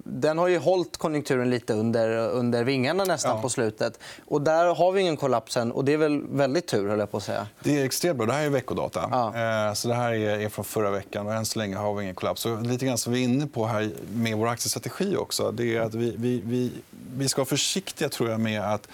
Den 0.04 0.38
har 0.38 0.48
ju 0.48 0.58
hållit 0.58 0.96
konjunkturen 0.96 1.50
lite 1.50 1.74
under, 1.74 2.28
under 2.28 2.64
vingarna 2.64 3.04
nästan 3.04 3.36
ja. 3.36 3.42
på 3.42 3.48
slutet. 3.48 4.00
Och 4.26 4.42
där 4.42 4.74
har 4.74 4.92
vi 4.92 5.00
ingen 5.00 5.16
kollaps 5.16 5.56
än. 5.56 5.72
Och 5.72 5.84
det 5.84 5.92
är 5.92 5.96
väl 5.96 6.22
väldigt 6.30 6.66
tur, 6.66 6.88
höll 6.88 6.98
jag 6.98 7.10
på 7.10 7.16
att 7.16 7.22
säga. 7.22 7.46
Det 7.60 7.80
är 7.80 7.84
extremt 7.84 8.18
bra. 8.18 8.26
Det 8.26 8.32
här 8.32 8.44
är 8.44 8.50
veckodata. 8.50 9.27
Ja. 9.34 9.68
Eh, 9.68 9.74
så 9.74 9.88
det 9.88 9.94
här 9.94 10.12
är 10.12 10.48
från 10.48 10.64
förra 10.64 10.90
veckan. 10.90 11.26
Och 11.26 11.34
än 11.34 11.46
så 11.46 11.58
länge 11.58 11.76
har 11.76 11.94
vi 11.94 12.02
ingen 12.02 12.14
kollaps. 12.14 12.40
Så 12.40 12.60
lite 12.60 12.86
grann 12.86 12.98
som 12.98 13.12
vi 13.12 13.20
är 13.20 13.24
inne 13.24 13.46
på 13.46 13.66
här 13.66 13.90
med 14.12 14.36
vår 14.36 14.48
aktiestrategi 14.48 15.16
också. 15.16 15.50
Det 15.50 15.76
är 15.76 15.80
att 15.80 15.94
vi, 15.94 16.14
vi, 16.16 16.42
vi, 16.44 16.72
vi 17.16 17.28
ska 17.28 17.40
vara 17.40 17.48
försiktiga 17.48 18.08
tror 18.08 18.30
jag, 18.30 18.40
med 18.40 18.62
att 18.62 18.88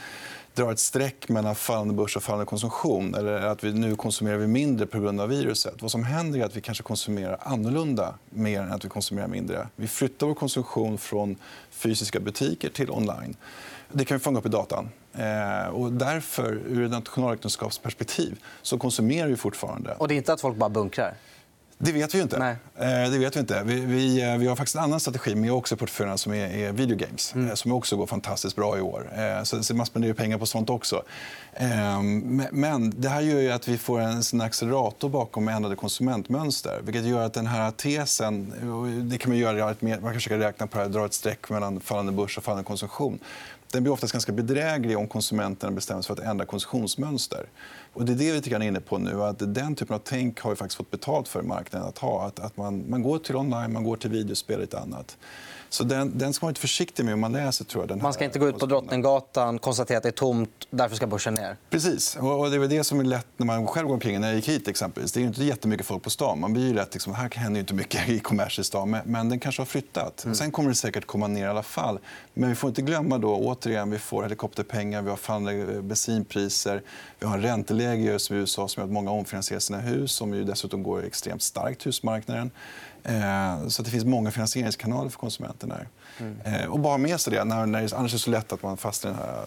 dra 0.55 0.73
ett 0.73 0.79
streck 0.79 1.29
mellan 1.29 1.55
fallande 1.55 1.95
börs 1.95 2.17
och 2.17 2.23
fallande 2.23 2.47
konsumtion. 2.47 3.15
Eller 3.15 3.33
att 3.33 3.65
vi 3.65 3.73
nu 3.73 3.97
konsumerar 3.97 4.37
vi 4.37 4.47
mindre 4.47 4.87
på 4.87 5.01
grund 5.01 5.21
av 5.21 5.29
viruset. 5.29 5.83
Vad 5.83 5.91
som 5.91 6.05
händer 6.05 6.41
är 6.41 6.45
att 6.45 6.57
vi 6.57 6.61
kanske 6.61 6.85
konsumerar 6.85 7.39
annorlunda 7.41 8.15
mer 8.31 8.61
än 8.61 8.73
att 8.73 8.85
vi 8.85 8.89
konsumerar 8.89 9.29
mindre. 9.29 9.69
Vi 9.77 9.89
flyttar 9.89 10.27
vår 10.27 10.35
konsumtion 10.35 10.99
från 10.99 11.37
fysiska 11.71 12.21
butiker 12.21 12.69
till 12.69 12.91
online. 12.91 13.37
Det 13.97 14.05
kan 14.05 14.19
vi 14.19 14.23
fånga 14.23 14.39
upp 14.39 14.47
i 14.47 14.49
datan. 14.49 14.89
Eh, 15.13 15.69
och 15.69 15.93
därför, 15.93 16.53
ur 16.69 16.85
ett 16.85 16.91
nationalräkenskapsperspektiv, 16.91 18.39
så 18.63 18.79
konsumerar 18.79 19.29
vi 19.29 19.37
fortfarande. 19.37 19.95
Och 19.99 20.09
det 20.09 20.15
är 20.15 20.17
inte 20.17 20.33
att 20.33 20.41
folk 20.41 20.57
bara 20.57 20.71
bunkrar? 20.71 21.15
Det 21.79 21.93
vet 21.93 22.15
vi 22.15 22.21
inte. 22.21 22.39
Nej. 22.39 22.57
Eh, 22.77 23.11
det 23.11 23.19
vet 23.19 23.37
vi, 23.37 23.41
inte. 23.41 23.63
Vi, 23.65 23.81
vi, 23.81 24.23
eh, 24.23 24.37
vi 24.37 24.47
har 24.47 24.57
faktiskt 24.57 24.77
en 24.77 24.83
annan 24.83 25.01
strategi 25.01 25.35
med 25.35 25.53
också 25.53 25.77
portföljen 25.77 26.19
som 26.19 26.33
är, 26.33 26.49
är 26.49 26.73
videogames. 26.73 27.35
Mm. 27.35 27.49
Eh, 27.49 27.55
som 27.55 27.73
också 27.73 27.97
går 27.97 28.07
fantastiskt 28.07 28.57
bra 28.57 28.79
i 28.79 28.81
år. 28.81 29.11
Så, 29.45 29.63
så 29.63 29.75
man 29.75 29.87
spenderar 29.87 30.15
pengar 30.15 30.39
på 30.39 30.47
sånt 30.47 30.71
också. 30.71 31.03
Men 32.51 32.95
det 32.97 33.09
här 33.09 33.21
gör 33.21 33.55
att 33.55 33.69
vi 33.69 33.79
får 33.79 34.01
en 34.01 34.41
accelerator 34.41 35.09
bakom 35.09 35.49
ändrade 35.49 35.77
konsumentmönster. 35.77 36.81
Vilket 36.83 37.05
gör 37.05 37.27
att 37.27 37.35
den 37.35 37.47
här 37.47 37.71
tesen... 37.71 38.53
Det 39.11 39.19
kan 39.19 39.31
man 39.31 39.39
göra 39.39 39.75
man 39.81 40.01
kan 40.01 40.15
försöka 40.15 40.39
räkna 40.39 40.67
på 40.67 40.79
det 40.79 40.85
här, 40.85 40.91
dra 40.91 41.07
ett 41.07 41.15
streck 41.15 41.51
mellan 41.51 41.81
fallande 41.81 42.13
börs 42.13 42.39
och 42.39 42.45
fallande 42.45 42.65
konsumtion 42.65 43.19
den 43.75 43.83
blir 43.83 43.93
oftast 43.93 44.13
ganska 44.13 44.33
bedräglig 44.33 44.99
om 44.99 45.09
konsumenterna 45.09 45.73
bestämmer 45.73 46.03
sig 46.03 46.17
för 46.17 46.23
att 46.23 46.29
ändra 46.29 46.45
konsumtionsmönster. 46.47 47.47
Och 47.93 48.05
det 48.05 48.13
är 48.13 48.17
det 48.17 48.49
vi 48.49 48.55
är 48.55 48.63
inne 48.63 48.81
på 48.81 48.99
nu. 48.99 49.23
Att 49.23 49.55
den 49.55 49.75
typen 49.75 49.95
av 49.95 50.01
tänk 50.05 50.41
har 50.41 50.51
vi 50.51 50.57
faktiskt 50.57 50.77
fått 50.77 50.91
betalt 50.91 51.29
för 51.29 51.43
marknaden 51.43 51.89
att 51.89 51.99
ha. 51.99 52.27
Att, 52.27 52.41
att 52.41 52.57
man, 52.57 52.91
man 52.91 53.03
går 53.03 53.19
till 53.19 53.37
online, 53.37 53.73
man 53.73 53.85
går 53.85 53.97
till 53.97 54.11
videospel 54.11 54.57
och 54.57 54.61
lite 54.61 54.79
annat. 54.79 55.17
Så 55.75 55.85
den, 55.85 56.19
den 56.19 56.33
ska 56.33 56.47
man 56.47 56.53
vara 56.53 56.61
försiktig 56.61 57.05
med 57.05 57.15
om 57.15 57.21
man 57.21 57.33
läser. 57.33 57.65
Tror 57.65 57.83
jag, 57.83 57.89
den 57.89 58.03
man 58.03 58.13
ska 58.13 58.25
inte 58.25 58.39
gå 58.39 58.49
ut 58.49 58.59
på 58.59 58.67
Drottninggatan 58.67 59.59
konstatera 59.59 59.97
att 59.97 60.03
det 60.03 60.09
är 60.09 60.13
tomt, 60.13 60.51
därför 60.71 60.97
ska 60.97 61.07
börsen 61.07 61.35
ner. 61.35 61.57
Precis. 61.71 62.17
Och 62.17 62.51
det 62.51 62.57
är 62.57 62.69
det 62.69 62.85
som 62.85 63.01
är 63.01 63.05
lätt 63.05 63.27
när 63.37 63.47
man 63.47 63.67
själv 63.67 63.87
går 63.87 63.95
omkring. 63.95 64.21
När 64.21 64.29
jag 64.29 64.37
gick 64.37 64.49
hit, 64.49 64.69
exempelvis. 64.69 65.13
Det 65.13 65.21
är 65.21 65.25
inte 65.25 65.45
jättemycket 65.45 65.87
folk 65.87 66.03
på 66.03 66.11
stan. 66.11 66.41
Man 66.41 66.53
blir 66.53 66.67
ju 66.67 66.75
lätt, 66.75 66.95
liksom, 66.95 67.15
här 67.15 67.31
händer 67.35 67.61
inte 67.61 67.75
mycket 67.75 68.09
i 68.09 68.19
kommers 68.19 68.59
i 68.59 68.65
stan. 68.65 68.97
Men, 69.05 69.29
den 69.29 69.41
kanske 69.41 69.63
har 69.63 69.67
flyttat. 69.67 70.25
Mm. 70.25 70.35
Sen 70.35 70.51
kommer 70.51 70.69
det 70.69 70.75
säkert 70.75 71.07
komma 71.07 71.27
ner 71.27 71.47
i 71.47 71.49
alla 71.49 71.63
fall. 71.63 71.99
Men 72.35 72.49
vi 72.49 72.55
får 72.55 72.69
inte 72.69 72.83
glömma 72.83 73.19
då, 73.19 73.37
återigen, 73.37 73.91
vi 73.91 73.99
får 73.99 74.23
helikopterpengar, 74.23 75.03
vi 75.03 75.11
har 75.11 75.17
fallande 75.17 75.83
bensinpriser, 75.83 76.83
vi 77.19 77.27
har 77.27 77.35
en 77.35 77.43
ränteläge 77.43 78.03
i 78.03 78.25
USA 78.31 78.69
som 78.69 78.81
gör 78.81 78.87
att 78.87 78.93
många 78.93 79.11
omfinansierar 79.11 79.61
sina 79.61 79.81
hus, 79.81 80.13
som 80.13 80.35
ju 80.35 80.45
dessutom 80.45 80.83
går 80.83 81.05
extremt 81.05 81.43
starkt, 81.43 81.87
husmarknaden. 81.87 82.51
Eh, 83.05 83.69
så 83.69 83.83
det 83.83 83.91
finns 83.91 84.05
många 84.05 84.31
finansieringskanaler 84.31 85.11
för 85.11 85.19
konsumenterna. 85.19 85.77
Mm. 86.19 86.41
Eh, 86.45 86.67
och 86.67 86.81
bara 86.81 86.99
med 86.99 87.21
sig 87.21 87.33
det, 87.33 87.45
när, 87.45 87.67
när 87.67 87.83
det 87.83 87.93
annars 87.93 88.13
är 88.13 88.17
det 88.17 88.23
så 88.23 88.31
lätt 88.31 88.53
att 88.53 88.63
man 88.63 88.77
fastnar 88.77 89.11
i 89.11 89.15
den 89.15 89.23
här 89.23 89.45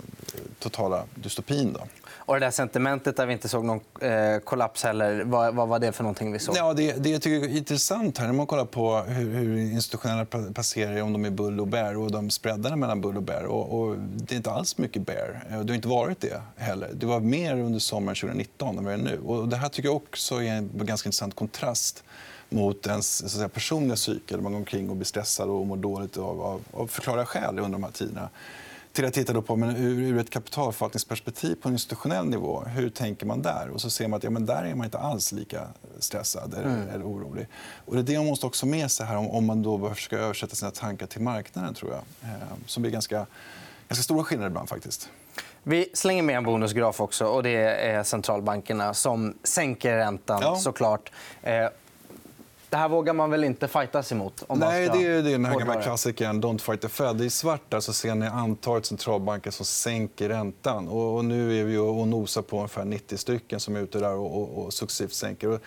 totala 0.60 1.04
dystopin. 1.16 1.74
Då. 1.74 1.80
Och 2.28 2.34
det 2.34 2.40
där 2.40 2.52
sentimentet 2.52 3.18
där 3.18 3.26
vi 3.26 3.34
inte 3.34 3.50
såg 3.50 3.66
någon 3.66 3.80
eh, 4.02 4.40
kollaps 4.44 4.84
heller, 4.84 5.24
vad, 5.24 5.56
vad, 5.56 5.68
var 5.68 5.80
det 5.80 5.92
för 5.92 6.04
någonting 6.04 6.32
vi 6.32 6.40
såg? 6.40 6.56
Ja, 6.58 6.74
det, 6.74 7.04
det 7.04 7.10
jag 7.10 7.22
tycker 7.22 7.48
är 7.48 7.58
intressant 7.58 8.18
här, 8.18 8.26
när 8.26 8.34
man 8.34 8.48
kollar 8.48 8.66
på 8.66 8.98
hur, 8.98 9.34
hur 9.34 9.58
institutionella 9.58 10.26
placerar 10.54 11.02
om 11.02 11.14
de 11.14 11.26
är 11.26 11.30
bull 11.30 11.60
och 11.60 11.68
bear 11.68 11.98
och 11.98 12.12
de 12.12 12.30
spreadarna 12.30 12.76
mellan 12.76 13.02
bull 13.02 13.18
och 13.18 13.24
bear. 13.24 13.44
Och, 13.44 13.80
och, 13.80 13.96
det 13.98 14.36
är 14.36 14.38
inte 14.38 14.52
alls 14.52 14.78
mycket 14.78 15.06
bear. 15.06 15.44
Det 15.50 15.56
har 15.56 15.76
inte 15.76 15.88
varit 15.88 16.22
det 16.22 16.42
heller. 16.56 16.90
Det 16.94 17.06
var 17.06 17.20
mer 17.20 17.58
under 17.58 17.80
sommaren 17.80 18.16
2019 18.16 18.78
än 18.78 18.84
vad 18.84 18.94
det 18.94 19.00
är 19.00 19.04
nu. 19.04 19.20
Och 19.20 19.48
det 19.48 19.58
här 19.58 19.70
tycker 19.70 19.90
jag 19.90 19.96
också 19.96 20.44
är 20.44 20.52
en 20.52 20.70
ganska 20.74 21.08
intressant 21.08 21.36
kontrast 21.36 22.04
mot 22.50 22.88
ens 22.88 23.18
så 23.18 23.30
säga, 23.30 23.50
personliga 23.50 23.96
psyke. 23.96 24.38
Man 24.38 24.52
går 24.52 24.60
omkring 24.60 24.90
och 24.90 24.96
blir 24.96 25.06
stressad 25.06 25.50
och 25.50 25.68
mår 25.68 25.78
dåligt 25.78 26.18
av, 26.18 26.42
av, 26.42 26.62
av 26.74 26.88
förklarliga 26.88 27.26
skäl 27.26 27.60
under 27.60 27.70
de 27.70 27.84
här 27.84 27.92
tiderna. 27.92 28.30
Till 28.92 29.06
att 29.06 29.14
titta 29.14 29.42
på 29.42 29.56
men 29.56 29.76
ur 29.76 30.18
ett 30.18 30.30
kapitalförvaltningsperspektiv 30.30 31.56
på 31.56 31.68
en 31.68 31.74
institutionell 31.74 32.26
nivå. 32.26 32.64
Hur 32.66 32.90
tänker 32.90 33.26
man 33.26 33.42
där? 33.42 33.70
Och 33.70 33.82
så 33.82 33.90
ser 33.90 34.08
man 34.08 34.18
att 34.18 34.24
ja, 34.24 34.30
men 34.30 34.46
där 34.46 34.64
är 34.64 34.76
man 34.76 34.86
inte 34.86 34.98
alls 34.98 35.32
lika 35.32 35.68
stressad 36.00 36.54
eller, 36.54 36.70
mm. 36.70 36.90
eller 36.90 37.06
orolig. 37.06 37.48
Och 37.86 37.96
det 37.96 38.02
är 38.02 38.04
det 38.04 38.18
man 38.18 38.26
måste 38.26 38.46
också 38.46 38.66
med 38.66 38.92
sig 38.92 39.06
här 39.06 39.18
om, 39.18 39.30
om 39.30 39.46
man 39.46 39.64
då 39.64 39.90
försöker 39.90 40.18
översätta 40.18 40.56
sina 40.56 40.72
tankar 40.72 41.08
till 41.08 41.22
marknaden. 41.22 41.74
tror 41.74 41.92
jag. 41.92 42.30
Eh, 42.30 42.38
som 42.66 42.82
blir 42.82 42.92
ganska, 42.92 43.26
ganska 43.88 44.04
stora 44.04 44.24
skillnader 44.24 44.50
ibland. 44.50 44.70
faktiskt. 44.70 45.10
Vi 45.64 45.90
slänger 45.94 46.24
med 46.24 46.38
en 46.38 46.44
bonusgraf 46.44 47.02
också. 47.02 47.26
och 47.26 47.44
Det 47.44 47.58
är 47.88 48.04
centralbankerna 48.04 48.94
som 48.94 49.38
sänker 49.44 49.98
räntan. 49.98 50.42
Ja. 50.42 50.56
såklart. 50.56 51.12
Eh, 51.42 51.68
det 52.70 52.78
här 52.78 52.90
vågar 52.90 53.14
man 53.14 53.32
väl 53.32 53.44
inte 53.44 53.68
fightas 53.68 54.12
emot? 54.12 54.44
Om 54.48 54.60
Nej, 54.60 54.90
det 54.94 55.06
är 55.06 55.22
den 55.22 55.46
här 55.46 55.60
gamla 55.60 55.82
klassikern 55.82 56.44
Don't 56.44 56.58
fight 56.58 56.82
the 56.82 56.90
Fed. 56.90 57.22
I 57.22 57.30
svart 57.30 57.62
där 57.70 57.80
så 57.80 57.94
ser 57.94 58.16
ni 58.16 58.28
antalet 58.28 58.86
centralbanker 58.86 59.52
som 59.52 59.66
sänker 59.66 60.30
räntan. 60.30 60.88
Och, 60.88 61.26
nu 61.26 61.60
är 61.60 61.64
vi 61.64 61.78
och 61.78 62.08
nosar 62.08 62.42
på 62.42 62.58
ungefär 62.58 62.86
90 62.86 63.18
stycken 63.18 63.60
som 63.60 63.76
är 63.76 63.80
ute 63.80 64.00
där 64.00 64.16
och, 64.16 64.42
och, 64.42 64.66
och 64.66 64.74
successivt 64.74 65.14
sänker. 65.14 65.60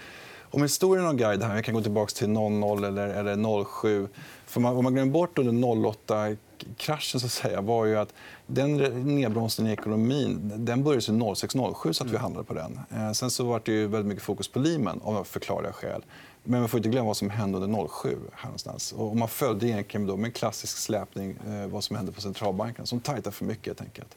Om 0.53 0.63
historien 0.63 1.07
om 1.07 1.17
guide 1.17 1.43
här, 1.43 1.55
jag 1.55 1.65
kan 1.65 1.75
gå 1.75 1.83
tillbaka 1.83 2.11
till 2.11 2.29
00 2.29 2.85
eller, 2.85 3.09
eller 3.09 3.65
07. 3.65 4.09
För 4.47 4.61
man, 4.61 4.75
vad 4.75 4.85
man 4.85 4.95
glömmer 4.95 5.13
bort 5.13 5.39
under 5.39 5.53
08-kraschen 5.53 7.21
så 7.21 7.27
att 7.27 7.33
säga, 7.33 7.61
var 7.61 7.85
ju 7.85 7.97
att 7.97 8.15
den 8.47 8.77
nedbromsningen 9.17 9.71
i 9.71 9.73
ekonomin 9.73 10.53
den 10.57 10.85
började 10.85 11.01
06-07 11.01 11.93
så 11.93 12.05
att 12.05 12.11
vi 12.11 12.11
mm. 12.11 12.23
handlade 12.23 12.47
på 12.47 12.55
den. 12.55 12.81
Eh, 12.91 13.13
sen 13.13 13.31
så 13.31 13.45
var 13.45 13.63
det 13.65 13.73
ju 13.73 13.87
väldigt 13.87 14.09
mycket 14.09 14.25
fokus 14.25 14.49
på 14.49 14.59
Lehman 14.59 15.01
av 15.05 15.25
förklarliga 15.25 15.73
skäl. 15.73 16.03
Men 16.45 16.61
man 16.61 16.69
får 16.69 16.79
inte 16.79 16.89
glömma 16.89 17.07
vad 17.07 17.17
som 17.17 17.31
hände 17.31 17.59
under 17.59 17.89
07. 17.89 18.19
Här 18.33 18.45
någonstans. 18.45 18.93
Och 18.93 19.17
man 19.17 19.29
följde 19.29 19.69
egentligen 19.69 20.07
då 20.07 20.17
med 20.17 20.29
en 20.29 20.33
klassisk 20.33 20.79
släpning 20.79 21.37
eh, 21.49 21.67
vad 21.67 21.85
som 21.85 21.97
hände 21.97 22.13
på 22.13 22.21
centralbanken 22.21 22.87
som 22.87 23.01
tajtade 23.01 23.37
för 23.37 23.45
mycket. 23.45 23.67
Helt 23.67 23.81
enkelt. 23.81 24.17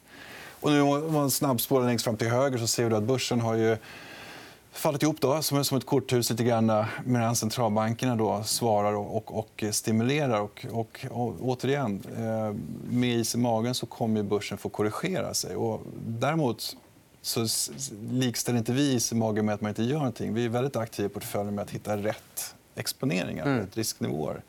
Och 0.60 0.70
nu 0.70 0.80
om 0.80 1.12
man 1.12 1.30
snabbspårar 1.30 1.86
längst 1.86 2.04
fram 2.04 2.16
till 2.16 2.28
höger 2.28 2.58
så 2.58 2.66
ser 2.66 2.88
vi 2.88 2.94
att 2.94 3.02
börsen 3.02 3.40
har 3.40 3.54
ju 3.54 3.76
fallit 4.72 5.02
ihop 5.02 5.20
då, 5.20 5.42
som, 5.42 5.58
ett 5.58 5.86
korthus 5.86 6.30
lite 6.30 6.44
grann, 6.44 6.84
medan 7.04 7.36
centralbankerna 7.36 8.16
då 8.16 8.42
svarar 8.44 8.92
och, 8.92 9.16
och, 9.16 9.38
och 9.38 9.64
stimulerar. 9.70 10.40
Och, 10.40 10.66
och, 10.70 11.06
och, 11.10 11.34
återigen, 11.40 12.02
eh, 12.16 12.54
med 12.90 13.18
is 13.18 13.34
i 13.34 13.38
magen 13.38 13.74
så 13.74 13.86
kommer 13.86 14.22
börsen 14.22 14.58
få 14.58 14.68
korrigera 14.68 15.34
sig. 15.34 15.56
Och 15.56 15.80
däremot 16.06 16.76
så 17.24 17.46
likställer 18.10 18.58
inte 18.58 18.72
vi 18.72 18.92
is 18.92 19.12
i 19.12 19.14
magen 19.14 19.46
med 19.46 19.54
att 19.54 19.60
man 19.60 19.68
inte 19.68 19.82
gör 19.82 19.98
någonting. 19.98 20.34
Vi 20.34 20.44
är 20.44 20.48
väldigt 20.48 20.76
aktiva 20.76 21.06
i 21.06 21.08
portföljen 21.08 21.54
med 21.54 21.62
att 21.62 21.70
hitta 21.70 21.96
rätt 21.96 22.54
exponeringar, 22.74 23.46
mm. 23.46 23.58
rätt 23.58 23.76
risknivåer. 23.76 24.42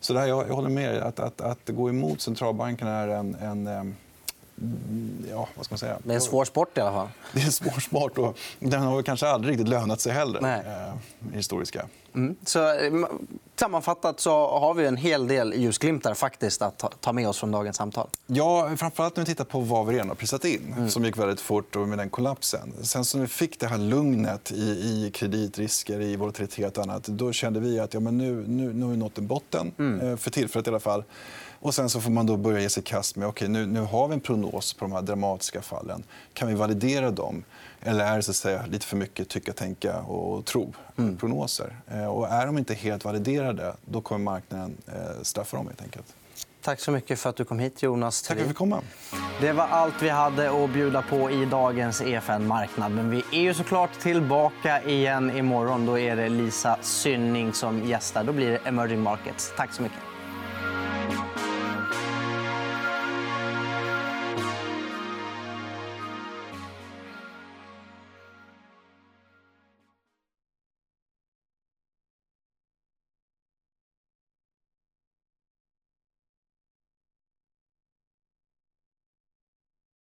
Så 0.00 0.12
där, 0.12 0.26
jag, 0.26 0.48
jag 0.48 0.54
håller 0.54 0.68
med. 0.68 0.96
Att, 0.96 1.20
att, 1.20 1.40
att 1.40 1.68
gå 1.68 1.88
emot 1.88 2.20
centralbankerna 2.20 2.90
är 2.90 3.08
en, 3.08 3.34
en 3.34 3.66
eh, 3.66 3.84
ja, 5.30 5.48
vad 5.54 5.64
ska 5.64 5.72
man 5.72 5.78
säga? 5.78 5.98
Det 6.04 6.10
är 6.10 6.14
en 6.14 6.20
svår 6.20 6.44
sport 6.44 6.78
i 6.78 6.80
alla 6.80 6.92
fall. 6.92 7.08
Det 7.32 7.40
är 7.40 7.44
en 7.44 7.52
svår 7.52 7.80
sport 7.80 8.18
och 8.18 8.38
den 8.58 8.82
har 8.82 9.02
kanske 9.02 9.28
aldrig 9.28 9.52
riktigt 9.52 9.68
lönat 9.68 10.00
sig 10.00 10.12
heller. 10.12 10.40
Nej. 10.40 10.62
Eh, 10.66 11.34
historiska. 11.36 11.86
Mm. 12.14 12.36
Så, 12.44 12.74
eh, 12.74 12.92
sammanfattat 13.56 14.20
så 14.20 14.58
har 14.58 14.74
vi 14.74 14.86
en 14.86 14.96
hel 14.96 15.28
del 15.28 15.54
ljusglimtar 15.56 16.14
faktiskt 16.14 16.62
att 16.62 16.84
ta 17.00 17.12
med 17.12 17.28
oss 17.28 17.38
från 17.38 17.50
dagens 17.50 17.76
samtal. 17.76 18.08
Ja, 18.26 18.76
framförallt 18.76 19.16
när 19.16 19.24
vi 19.24 19.26
tittar 19.26 19.44
på 19.44 19.60
vad 19.60 19.86
vi 19.86 19.94
redan 19.94 20.08
har 20.08 20.14
prisat 20.14 20.44
in, 20.44 20.74
mm. 20.76 20.90
som 20.90 21.04
gick 21.04 21.18
väldigt 21.18 21.40
fort 21.40 21.76
och 21.76 21.88
med 21.88 21.98
den 21.98 22.10
kollapsen. 22.10 22.72
Sen 22.82 23.04
som 23.04 23.20
vi 23.20 23.26
fick 23.26 23.60
det 23.60 23.66
här 23.66 23.78
lugnet 23.78 24.52
i, 24.52 24.64
i 24.64 25.10
kreditrisker, 25.14 26.00
i 26.00 26.16
volatilitet 26.16 26.78
och 26.78 26.84
annat, 26.84 27.04
då 27.04 27.32
kände 27.32 27.60
vi 27.60 27.80
att 27.80 27.94
ja, 27.94 28.00
men 28.00 28.18
nu, 28.18 28.44
nu, 28.48 28.72
nu 28.72 28.84
har 28.84 28.90
vi 28.90 28.96
nått 28.96 29.18
en 29.18 29.26
botten, 29.26 29.72
mm. 29.78 30.08
Eh, 30.08 30.16
för 30.16 30.30
tillfället 30.30 30.66
i 30.66 30.70
alla 30.70 30.80
fall. 30.80 31.04
Och 31.60 31.74
sen 31.74 31.90
så 31.90 32.00
får 32.00 32.10
man 32.10 32.26
då 32.26 32.36
börja 32.36 32.60
ge 32.60 32.68
sig 32.68 32.82
i 32.82 32.86
kast 32.86 33.16
med 33.16 33.28
okay, 33.28 33.48
nu, 33.48 33.66
nu 33.66 33.80
har 33.80 34.08
vi 34.08 34.14
en 34.14 34.20
prognos 34.20 34.74
på 34.74 34.84
de 34.84 34.92
här 34.92 35.02
dramatiska 35.02 35.62
fallen. 35.62 36.02
Kan 36.32 36.48
vi 36.48 36.54
validera 36.54 37.10
dem? 37.10 37.44
Eller 37.80 38.04
är 38.04 38.16
det 38.16 38.22
så 38.22 38.30
att 38.30 38.36
säga, 38.36 38.66
lite 38.66 38.86
för 38.86 38.96
mycket 38.96 39.28
tycka, 39.28 39.52
tänka 39.52 40.00
och 40.00 40.44
tro? 40.44 40.72
Mm. 40.98 41.16
prognoser? 41.16 41.76
Eh, 41.88 42.06
och 42.06 42.28
är 42.28 42.46
de 42.46 42.58
inte 42.58 42.74
helt 42.74 43.04
validerade 43.04 43.74
då 43.84 44.00
kommer 44.00 44.24
marknaden 44.24 44.76
eh, 44.86 45.22
straffa 45.22 45.56
dem. 45.56 45.66
Helt 45.66 45.82
enkelt. 45.82 46.06
Tack 46.62 46.80
så 46.80 46.90
mycket 46.90 47.18
för 47.18 47.30
att 47.30 47.36
du 47.36 47.44
kom 47.44 47.58
hit, 47.58 47.82
Jonas. 47.82 48.22
Tack 48.22 48.36
för 48.36 48.44
att 48.44 48.48
jag 48.48 48.56
komma. 48.56 48.80
Det 49.40 49.52
var 49.52 49.66
allt 49.66 50.02
vi 50.02 50.08
hade 50.08 50.64
att 50.64 50.70
bjuda 50.70 51.02
på 51.02 51.30
i 51.30 51.44
dagens 51.44 52.00
EFN 52.00 52.46
Marknad. 52.46 52.92
Men 52.92 53.10
vi 53.10 53.24
är 53.32 53.40
ju 53.40 53.54
såklart 53.54 54.00
tillbaka 54.00 54.82
igen 54.82 55.36
imorgon. 55.36 55.86
Då 55.86 55.98
är 55.98 56.16
det 56.16 56.28
Lisa 56.28 56.78
Synning 56.82 57.52
som 57.52 57.86
gästar. 57.86 58.24
Då 58.24 58.32
blir 58.32 58.50
det 58.50 58.58
Emerging 58.58 59.00
Markets. 59.00 59.52
Tack 59.56 59.72
så 59.72 59.82
mycket. 59.82 59.98